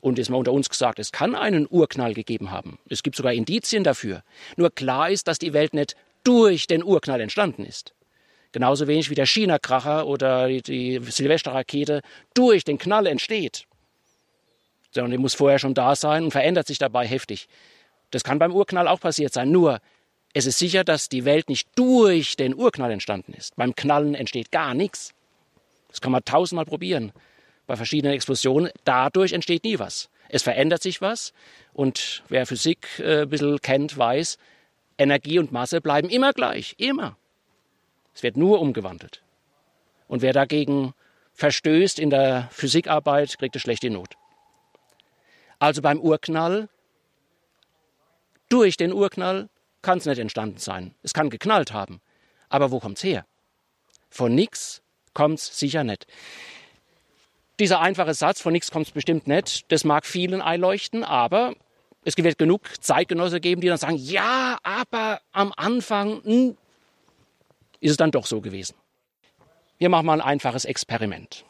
Und 0.00 0.18
ist 0.18 0.28
mal 0.30 0.38
unter 0.38 0.52
uns 0.52 0.68
gesagt, 0.68 0.98
es 0.98 1.12
kann 1.12 1.34
einen 1.34 1.66
Urknall 1.68 2.14
gegeben 2.14 2.50
haben. 2.50 2.78
Es 2.88 3.02
gibt 3.02 3.16
sogar 3.16 3.32
Indizien 3.32 3.84
dafür. 3.84 4.22
Nur 4.56 4.70
klar 4.70 5.10
ist, 5.10 5.28
dass 5.28 5.38
die 5.38 5.52
Welt 5.52 5.74
nicht 5.74 5.96
durch 6.24 6.66
den 6.66 6.84
Urknall 6.84 7.20
entstanden 7.20 7.64
ist. 7.64 7.94
Genauso 8.54 8.86
wenig 8.86 9.10
wie 9.10 9.16
der 9.16 9.26
China-Kracher 9.26 10.06
oder 10.06 10.46
die 10.46 11.00
Silvesterrakete 11.02 12.02
durch 12.34 12.62
den 12.62 12.78
Knall 12.78 13.08
entsteht. 13.08 13.66
Sondern 14.92 15.10
die 15.10 15.18
muss 15.18 15.34
vorher 15.34 15.58
schon 15.58 15.74
da 15.74 15.96
sein 15.96 16.22
und 16.22 16.30
verändert 16.30 16.68
sich 16.68 16.78
dabei 16.78 17.04
heftig. 17.04 17.48
Das 18.12 18.22
kann 18.22 18.38
beim 18.38 18.54
Urknall 18.54 18.86
auch 18.86 19.00
passiert 19.00 19.32
sein. 19.32 19.50
Nur 19.50 19.80
es 20.34 20.46
ist 20.46 20.60
sicher, 20.60 20.84
dass 20.84 21.08
die 21.08 21.24
Welt 21.24 21.48
nicht 21.48 21.68
durch 21.74 22.36
den 22.36 22.54
Urknall 22.54 22.92
entstanden 22.92 23.32
ist. 23.32 23.56
Beim 23.56 23.74
Knallen 23.74 24.14
entsteht 24.14 24.52
gar 24.52 24.72
nichts. 24.72 25.14
Das 25.88 26.00
kann 26.00 26.12
man 26.12 26.24
tausendmal 26.24 26.64
probieren. 26.64 27.10
Bei 27.66 27.74
verschiedenen 27.74 28.14
Explosionen. 28.14 28.70
Dadurch 28.84 29.32
entsteht 29.32 29.64
nie 29.64 29.80
was. 29.80 30.10
Es 30.28 30.44
verändert 30.44 30.80
sich 30.80 31.00
was. 31.00 31.32
Und 31.72 32.22
wer 32.28 32.46
Physik 32.46 32.86
äh, 33.00 33.22
ein 33.22 33.28
bisschen 33.30 33.60
kennt, 33.60 33.98
weiß, 33.98 34.38
Energie 34.96 35.40
und 35.40 35.50
Masse 35.50 35.80
bleiben 35.80 36.08
immer 36.08 36.32
gleich. 36.32 36.76
Immer. 36.78 37.16
Es 38.14 38.22
wird 38.22 38.36
nur 38.36 38.60
umgewandelt. 38.60 39.22
Und 40.08 40.22
wer 40.22 40.32
dagegen 40.32 40.94
verstößt 41.34 41.98
in 41.98 42.10
der 42.10 42.48
Physikarbeit, 42.52 43.36
kriegt 43.38 43.54
eine 43.54 43.60
schlechte 43.60 43.90
Not. 43.90 44.14
Also 45.58 45.82
beim 45.82 46.00
Urknall, 46.00 46.68
durch 48.48 48.76
den 48.76 48.92
Urknall 48.92 49.48
kann 49.82 49.98
es 49.98 50.06
nicht 50.06 50.18
entstanden 50.18 50.58
sein. 50.58 50.94
Es 51.02 51.12
kann 51.12 51.30
geknallt 51.30 51.72
haben. 51.72 52.00
Aber 52.48 52.70
wo 52.70 52.78
kommt 52.78 52.98
es 52.98 53.04
her? 53.04 53.26
Von 54.10 54.34
nichts 54.34 54.82
kommt 55.12 55.38
es 55.38 55.58
sicher 55.58 55.84
nicht. 55.84 56.06
Dieser 57.58 57.80
einfache 57.80 58.14
Satz, 58.14 58.40
von 58.40 58.52
nichts 58.52 58.70
kommt 58.70 58.86
es 58.86 58.92
bestimmt 58.92 59.26
nicht, 59.26 59.70
das 59.70 59.84
mag 59.84 60.06
vielen 60.06 60.42
einleuchten, 60.42 61.04
aber 61.04 61.54
es 62.04 62.16
wird 62.16 62.36
genug 62.36 62.62
Zeitgenosse 62.80 63.40
geben, 63.40 63.60
die 63.60 63.68
dann 63.68 63.78
sagen, 63.78 63.96
ja, 63.96 64.58
aber 64.62 65.20
am 65.32 65.52
Anfang 65.56 66.22
hm, 66.24 66.56
ist 67.84 67.90
es 67.90 67.96
dann 67.98 68.10
doch 68.10 68.24
so 68.24 68.40
gewesen. 68.40 68.76
Wir 69.76 69.90
machen 69.90 70.06
mal 70.06 70.14
ein 70.14 70.26
einfaches 70.26 70.64
Experiment. 70.64 71.44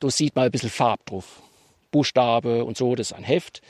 Du 0.00 0.10
siehst 0.10 0.34
mal 0.34 0.46
ein 0.46 0.50
bisschen 0.50 0.68
Farb 0.68 1.06
drauf. 1.06 1.42
Buchstabe 1.92 2.64
und 2.64 2.76
so, 2.76 2.96
das 2.96 3.12
ist 3.12 3.16
ein 3.16 3.22
Heft. 3.22 3.62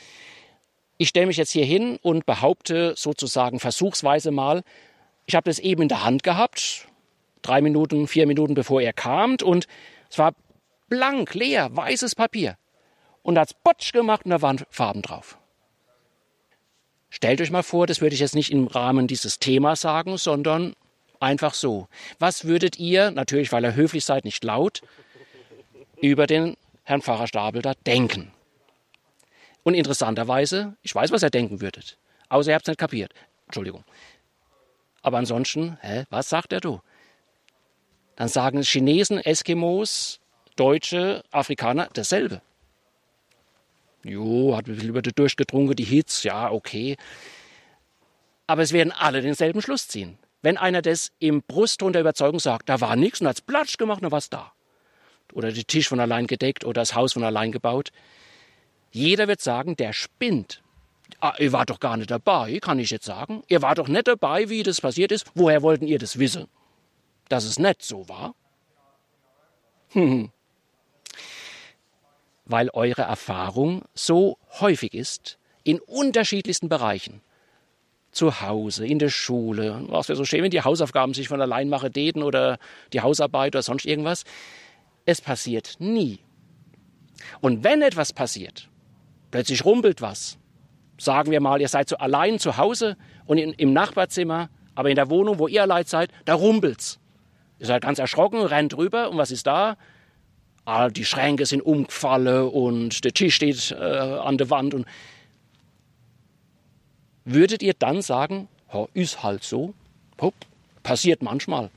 Ich 0.96 1.10
stelle 1.10 1.26
mich 1.26 1.36
jetzt 1.36 1.50
hier 1.50 1.66
hin 1.66 1.98
und 2.00 2.24
behaupte 2.24 2.94
sozusagen 2.96 3.60
versuchsweise 3.60 4.30
mal, 4.30 4.62
ich 5.26 5.34
habe 5.34 5.50
das 5.50 5.58
eben 5.58 5.82
in 5.82 5.88
der 5.88 6.04
Hand 6.04 6.22
gehabt, 6.22 6.88
drei 7.42 7.60
Minuten, 7.60 8.08
vier 8.08 8.26
Minuten 8.26 8.54
bevor 8.54 8.80
er 8.80 8.94
kam 8.94 9.36
und 9.42 9.66
es 10.08 10.18
war 10.18 10.32
blank, 10.88 11.34
leer, 11.34 11.68
weißes 11.76 12.14
Papier. 12.14 12.56
Und 13.22 13.34
da 13.34 13.42
hat's 13.42 13.52
Botsch 13.52 13.92
gemacht 13.92 14.24
und 14.24 14.30
da 14.30 14.40
waren 14.40 14.64
Farben 14.70 15.02
drauf. 15.02 15.36
Stellt 17.10 17.42
euch 17.42 17.50
mal 17.50 17.62
vor, 17.62 17.86
das 17.86 18.00
würde 18.00 18.14
ich 18.14 18.20
jetzt 18.20 18.34
nicht 18.34 18.50
im 18.50 18.68
Rahmen 18.68 19.06
dieses 19.06 19.38
Themas 19.38 19.82
sagen, 19.82 20.16
sondern 20.16 20.74
einfach 21.24 21.54
so. 21.54 21.88
Was 22.18 22.44
würdet 22.44 22.78
ihr, 22.78 23.10
natürlich 23.10 23.50
weil 23.50 23.64
er 23.64 23.74
höflich 23.74 24.04
seid, 24.04 24.24
nicht 24.24 24.44
laut, 24.44 24.82
über 26.00 26.26
den 26.26 26.56
Herrn 26.84 27.02
Pfarrer 27.02 27.26
Stapel 27.26 27.62
da 27.62 27.72
denken? 27.86 28.30
Und 29.62 29.74
interessanterweise, 29.74 30.76
ich 30.82 30.94
weiß, 30.94 31.10
was 31.10 31.22
ihr 31.22 31.30
denken 31.30 31.60
würdet, 31.60 31.98
außer 32.28 32.50
ihr 32.50 32.54
habt 32.54 32.66
es 32.66 32.68
nicht 32.68 32.78
kapiert. 32.78 33.12
Entschuldigung. 33.46 33.84
Aber 35.02 35.18
ansonsten, 35.18 35.78
hä, 35.80 36.04
was 36.10 36.28
sagt 36.28 36.52
er 36.52 36.60
du? 36.60 36.80
Dann 38.16 38.28
sagen 38.28 38.62
Chinesen, 38.62 39.18
Eskimos, 39.18 40.20
Deutsche, 40.56 41.24
Afrikaner 41.30 41.88
dasselbe. 41.92 42.40
Jo, 44.04 44.54
hat 44.56 44.68
über 44.68 45.02
durchgetrunken, 45.02 45.74
die 45.74 45.84
Hits, 45.84 46.22
ja, 46.22 46.50
okay. 46.50 46.96
Aber 48.46 48.62
es 48.62 48.72
werden 48.72 48.92
alle 48.92 49.22
denselben 49.22 49.62
Schluss 49.62 49.88
ziehen. 49.88 50.18
Wenn 50.44 50.58
einer 50.58 50.82
das 50.82 51.10
im 51.20 51.42
Brustton 51.42 51.94
der 51.94 52.02
Überzeugung 52.02 52.38
sagt, 52.38 52.68
da 52.68 52.82
war 52.82 52.96
nichts 52.96 53.22
und 53.22 53.28
hat's 53.28 53.40
platsch 53.40 53.78
gemacht, 53.78 54.02
dann 54.02 54.12
war's 54.12 54.28
da. 54.28 54.52
Oder 55.32 55.50
der 55.50 55.64
Tisch 55.64 55.88
von 55.88 56.00
allein 56.00 56.26
gedeckt 56.26 56.66
oder 56.66 56.82
das 56.82 56.94
Haus 56.94 57.14
von 57.14 57.24
allein 57.24 57.50
gebaut. 57.50 57.92
Jeder 58.90 59.26
wird 59.26 59.40
sagen, 59.40 59.74
der 59.74 59.94
spinnt. 59.94 60.62
Ah, 61.20 61.32
ihr 61.38 61.52
wart 61.52 61.70
doch 61.70 61.80
gar 61.80 61.96
nicht 61.96 62.10
dabei, 62.10 62.58
kann 62.60 62.78
ich 62.78 62.90
jetzt 62.90 63.06
sagen. 63.06 63.42
Ihr 63.48 63.62
wart 63.62 63.78
doch 63.78 63.88
nicht 63.88 64.06
dabei, 64.06 64.50
wie 64.50 64.62
das 64.62 64.82
passiert 64.82 65.12
ist. 65.12 65.24
Woher 65.34 65.62
wollten 65.62 65.86
ihr 65.86 65.98
das 65.98 66.18
wissen? 66.18 66.46
Dass 67.30 67.44
es 67.44 67.58
nicht 67.58 67.82
so 67.82 68.06
war? 68.08 68.34
Hm 69.92 70.30
weil 72.44 72.68
eure 72.70 73.02
Erfahrung 73.02 73.84
so 73.94 74.38
häufig 74.60 74.94
ist, 74.94 75.38
in 75.62 75.80
unterschiedlichsten 75.80 76.68
Bereichen. 76.68 77.22
Zu 78.14 78.40
Hause, 78.40 78.86
in 78.86 78.98
der 78.98 79.08
Schule, 79.08 79.84
was 79.88 80.08
wäre 80.08 80.16
so 80.16 80.24
schön, 80.24 80.42
wenn 80.42 80.50
die 80.50 80.62
Hausaufgaben 80.62 81.14
sich 81.14 81.28
von 81.28 81.40
allein 81.40 81.68
machen 81.68 81.92
täten 81.92 82.22
oder 82.22 82.58
die 82.92 83.00
Hausarbeit 83.00 83.54
oder 83.54 83.62
sonst 83.62 83.84
irgendwas. 83.84 84.24
Es 85.04 85.20
passiert 85.20 85.74
nie. 85.80 86.20
Und 87.40 87.64
wenn 87.64 87.82
etwas 87.82 88.12
passiert, 88.12 88.68
plötzlich 89.30 89.64
rumpelt 89.64 90.00
was. 90.00 90.38
Sagen 90.96 91.32
wir 91.32 91.40
mal, 91.40 91.60
ihr 91.60 91.68
seid 91.68 91.88
so 91.88 91.96
allein 91.96 92.38
zu 92.38 92.56
Hause 92.56 92.96
und 93.26 93.38
in, 93.38 93.52
im 93.54 93.72
Nachbarzimmer, 93.72 94.48
aber 94.76 94.90
in 94.90 94.96
der 94.96 95.10
Wohnung, 95.10 95.40
wo 95.40 95.48
ihr 95.48 95.62
allein 95.62 95.84
seid, 95.84 96.10
da 96.24 96.34
rumpelt's. 96.34 97.00
Ihr 97.58 97.66
seid 97.66 97.82
ganz 97.82 97.98
erschrocken, 97.98 98.42
rennt 98.42 98.76
rüber 98.76 99.10
und 99.10 99.18
was 99.18 99.30
ist 99.30 99.46
da? 99.46 99.76
Ah, 100.64 100.88
die 100.88 101.04
Schränke 101.04 101.46
sind 101.46 101.62
umgefallen 101.62 102.48
und 102.48 103.04
der 103.04 103.12
Tisch 103.12 103.34
steht 103.34 103.72
äh, 103.72 103.76
an 103.76 104.38
der 104.38 104.50
Wand. 104.50 104.72
Und 104.72 104.86
würdet 107.24 107.62
ihr 107.62 107.74
dann 107.74 108.02
sagen, 108.02 108.48
ist 108.92 109.22
halt 109.22 109.44
so, 109.44 109.74
Hopp, 110.20 110.34
passiert 110.82 111.22
manchmal. 111.22 111.70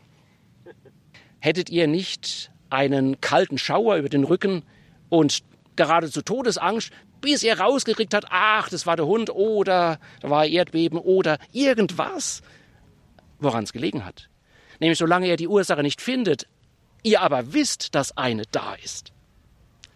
Hättet 1.40 1.70
ihr 1.70 1.88
nicht 1.88 2.52
einen 2.70 3.22
kalten 3.22 3.58
Schauer 3.58 3.98
über 3.98 4.10
den 4.10 4.24
Rücken 4.24 4.64
und 5.10 5.44
geradezu 5.76 6.22
Todesangst, 6.22 6.92
bis 7.22 7.44
ihr 7.44 7.60
rausgekriegt 7.60 8.14
habt, 8.14 8.28
ach, 8.30 8.70
das 8.70 8.86
war 8.86 8.96
der 8.96 9.06
Hund 9.06 9.30
oder 9.30 10.00
da 10.22 10.30
war 10.30 10.46
Erdbeben 10.46 11.00
oder 11.00 11.40
irgendwas, 11.52 12.42
woran 13.40 13.64
es 13.64 13.74
gelegen 13.74 14.06
hat. 14.06 14.30
Nämlich 14.80 14.98
solange 14.98 15.28
ihr 15.28 15.38
die 15.38 15.48
Ursache 15.48 15.82
nicht 15.82 16.02
findet, 16.02 16.48
ihr 17.04 17.22
aber 17.22 17.54
wisst, 17.54 17.96
dass 17.96 18.18
eine 18.18 18.44
da 18.52 18.76
ist, 18.76 19.14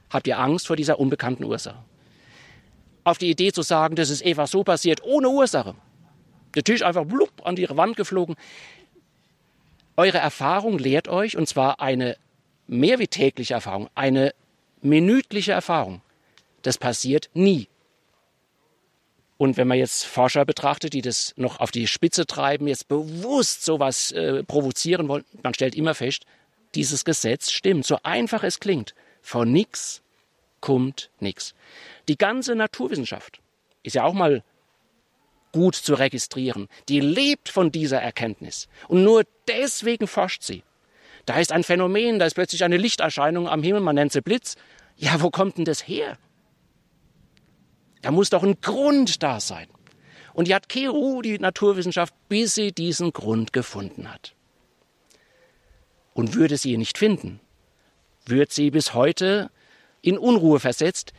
habt 0.10 0.28
ihr 0.28 0.40
Angst 0.40 0.68
vor 0.68 0.76
dieser 0.76 1.00
unbekannten 1.00 1.44
Ursache. 1.44 1.84
Auf 3.04 3.18
die 3.18 3.30
Idee 3.30 3.52
zu 3.52 3.62
sagen, 3.62 3.96
das 3.96 4.10
ist 4.10 4.26
einfach 4.26 4.48
so 4.48 4.64
passiert, 4.64 5.04
ohne 5.04 5.30
Ursache. 5.30 5.76
Der 6.56 6.64
Tisch 6.64 6.84
einfach 6.84 7.06
blub 7.06 7.32
an 7.44 7.56
die 7.56 7.68
Wand 7.70 7.96
geflogen. 7.96 8.36
Eure 9.98 10.20
Erfahrung 10.20 10.78
lehrt 10.78 11.08
euch, 11.08 11.38
und 11.38 11.48
zwar 11.48 11.80
eine 11.80 12.18
mehr 12.68 13.00
wie 13.00 13.08
tägliche 13.08 13.54
Erfahrung, 13.54 13.90
eine 13.96 14.34
minütliche 14.82 15.52
Erfahrung. 15.52 16.02
Das 16.62 16.78
passiert 16.78 17.30
nie. 17.34 17.68
Und 19.38 19.58
wenn 19.58 19.68
man 19.68 19.80
jetzt 19.80 20.06
Forscher 20.06 20.46
betrachtet, 20.46 20.94
die 20.94 21.02
das 21.02 21.34
noch 21.36 21.60
auf 21.60 21.72
die 21.72 21.88
Spitze 21.88 22.28
treiben, 22.28 22.68
jetzt 22.68 22.88
bewusst 22.88 23.66
sowas 23.66 24.12
äh, 24.12 24.44
provozieren 24.44 25.08
wollen, 25.08 25.26
man 25.42 25.56
stellt 25.56 25.74
immer 25.74 25.96
fest, 25.96 26.26
dieses 26.76 27.06
Gesetz 27.06 27.50
stimmt. 27.50 27.86
So 27.86 27.98
einfach 28.04 28.44
es 28.44 28.60
klingt. 28.60 28.94
Von 29.24 29.52
nix 29.52 30.02
kommt 30.60 31.10
nix. 31.20 31.56
Die 32.12 32.18
ganze 32.18 32.56
Naturwissenschaft 32.56 33.40
ist 33.84 33.96
ja 33.96 34.04
auch 34.04 34.12
mal 34.12 34.44
gut 35.54 35.76
zu 35.76 35.94
registrieren. 35.94 36.68
Die 36.90 37.00
lebt 37.00 37.48
von 37.48 37.72
dieser 37.72 38.02
Erkenntnis. 38.02 38.68
Und 38.90 39.06
nur 39.06 39.24
deswegen 39.48 40.08
forscht 40.08 40.44
sie. 40.44 40.64
Da 41.26 41.40
ist 41.40 41.54
ein 41.54 41.64
Phänomen, 41.64 42.20
da 42.20 42.26
ist 42.26 42.34
plötzlich 42.34 42.66
eine 42.66 42.76
Lichterscheinung 42.76 43.48
am 43.48 43.64
Himmel, 43.64 43.80
man 43.80 43.96
nennt 43.96 44.12
sie 44.12 44.20
Blitz. 44.20 44.58
Ja, 44.98 45.22
wo 45.22 45.30
kommt 45.30 45.58
denn 45.58 45.64
das 45.64 45.88
her? 45.88 46.18
Da 48.02 48.12
muss 48.12 48.30
doch 48.30 48.44
ein 48.44 48.60
Grund 48.60 49.24
da 49.24 49.40
sein. 49.40 49.70
Und 50.34 50.50
die 50.50 50.54
hat 50.54 50.68
Keru, 50.68 51.22
die 51.22 51.40
Naturwissenschaft, 51.40 52.14
bis 52.28 52.56
sie 52.56 52.74
diesen 52.74 53.14
Grund 53.14 53.54
gefunden 53.54 54.12
hat 54.12 54.36
und 56.14 56.34
würde 56.34 56.58
sie 56.58 56.76
nicht 56.76 56.98
finden, 56.98 57.40
wird 58.26 58.52
sie 58.52 58.70
bis 58.70 58.94
heute 58.94 59.50
in 60.02 60.18
Unruhe 60.18 60.60
versetzt. 60.60 61.14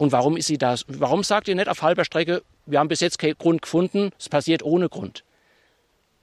Und 0.00 0.12
warum 0.12 0.38
ist 0.38 0.46
sie 0.46 0.56
da? 0.56 0.76
Warum 0.86 1.22
sagt 1.22 1.46
ihr 1.46 1.54
nicht 1.54 1.68
auf 1.68 1.82
halber 1.82 2.06
Strecke, 2.06 2.42
wir 2.64 2.78
haben 2.78 2.88
bis 2.88 3.00
jetzt 3.00 3.18
keinen 3.18 3.36
Grund 3.36 3.60
gefunden, 3.60 4.12
es 4.18 4.30
passiert 4.30 4.62
ohne 4.62 4.88
Grund? 4.88 5.24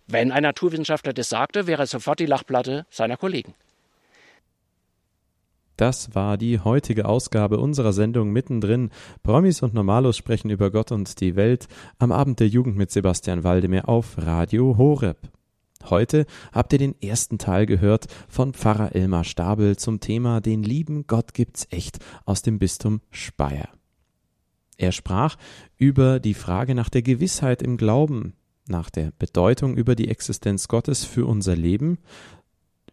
Wenn 0.07 0.31
ein 0.31 0.41
Naturwissenschaftler 0.41 1.13
das 1.13 1.29
sagte, 1.29 1.67
wäre 1.67 1.83
es 1.83 1.91
sofort 1.91 2.19
die 2.19 2.25
Lachplatte 2.25 2.87
seiner 2.89 3.17
Kollegen. 3.17 3.53
Das 5.75 6.15
war 6.15 6.37
die 6.37 6.59
heutige 6.59 7.05
Ausgabe 7.05 7.59
unserer 7.59 7.93
Sendung 7.93 8.31
mittendrin. 8.31 8.89
Promis 9.21 9.61
und 9.61 9.75
Normalos 9.75 10.17
sprechen 10.17 10.49
über 10.49 10.71
Gott 10.71 10.91
und 10.91 11.21
die 11.21 11.35
Welt 11.35 11.67
am 11.99 12.11
Abend 12.11 12.39
der 12.39 12.47
Jugend 12.47 12.77
mit 12.77 12.89
Sebastian 12.89 13.43
Waldemar 13.43 13.87
auf 13.87 14.15
Radio 14.17 14.75
Horeb. 14.79 15.19
Heute 15.89 16.25
habt 16.51 16.73
ihr 16.73 16.79
den 16.79 17.01
ersten 17.01 17.37
Teil 17.37 17.65
gehört 17.65 18.07
von 18.27 18.53
Pfarrer 18.53 18.95
Elmar 18.95 19.23
Stabel 19.23 19.77
zum 19.77 19.99
Thema 19.99 20.41
Den 20.41 20.63
lieben 20.63 21.07
Gott 21.07 21.33
gibt's 21.33 21.67
echt 21.69 21.99
aus 22.25 22.41
dem 22.41 22.59
Bistum 22.59 23.01
Speyer. 23.11 23.69
Er 24.77 24.91
sprach 24.91 25.37
über 25.77 26.19
die 26.19 26.33
Frage 26.33 26.75
nach 26.75 26.89
der 26.89 27.01
Gewissheit 27.01 27.61
im 27.61 27.77
Glauben, 27.77 28.33
nach 28.67 28.89
der 28.89 29.11
Bedeutung 29.17 29.75
über 29.75 29.95
die 29.95 30.09
Existenz 30.09 30.67
Gottes 30.67 31.03
für 31.03 31.25
unser 31.25 31.55
Leben, 31.55 31.99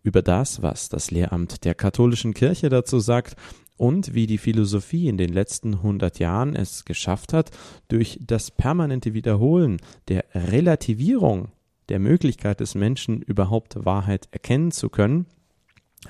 über 0.03 0.23
das, 0.23 0.63
was 0.63 0.89
das 0.89 1.11
Lehramt 1.11 1.65
der 1.65 1.75
katholischen 1.75 2.33
Kirche 2.33 2.69
dazu 2.69 3.01
sagt 3.01 3.37
und 3.77 4.15
wie 4.15 4.27
die 4.27 4.39
Philosophie 4.39 5.09
in 5.09 5.19
den 5.19 5.33
letzten 5.33 5.83
hundert 5.83 6.19
Jahren 6.21 6.55
es 6.55 6.85
geschafft 6.85 7.33
hat, 7.33 7.51
durch 7.89 8.19
das 8.23 8.51
permanente 8.51 9.15
Wiederholen 9.15 9.79
der 10.09 10.25
Relativierung 10.35 11.49
der 11.89 11.99
Möglichkeit 11.99 12.61
des 12.61 12.75
Menschen 12.75 13.23
überhaupt 13.23 13.85
Wahrheit 13.85 14.29
erkennen 14.31 14.71
zu 14.71 14.89
können, 14.89 15.27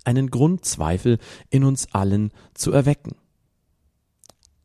einen 0.05 0.31
Grundzweifel 0.31 1.19
in 1.51 1.65
uns 1.65 1.93
allen 1.93 2.33
zu 2.55 2.73
erwecken. 2.73 3.17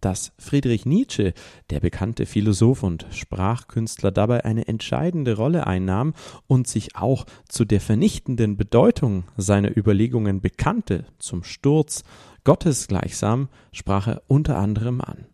Dass 0.02 0.32
Friedrich 0.38 0.86
Nietzsche, 0.86 1.34
der 1.70 1.82
bekannte 1.82 2.26
Philosoph 2.26 2.84
und 2.84 3.06
Sprachkünstler, 3.12 4.12
dabei 4.12 4.46
eine 4.46 4.68
entscheidende 4.68 5.36
Rolle 5.36 5.68
einnahm 5.68 6.14
und 6.48 6.68
sich 6.68 6.96
auch 6.96 7.26
zu 7.50 7.66
der 7.66 7.82
vernichtenden 7.82 8.56
Bedeutung 8.56 9.26
seiner 9.36 9.76
Überlegungen 9.76 10.40
bekannte, 10.40 11.06
zum 11.20 11.44
Sturz 11.44 12.04
Gottes 12.46 12.88
gleichsam, 12.88 13.50
sprach 13.74 14.08
er 14.08 14.22
unter 14.28 14.58
anderem 14.58 15.02
an. 15.02 15.26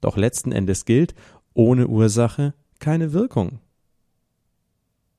Doch 0.00 0.16
letzten 0.16 0.52
Endes 0.52 0.86
gilt, 0.86 1.14
ohne 1.52 1.86
Ursache 1.86 2.54
keine 2.78 3.12
Wirkung. 3.12 3.60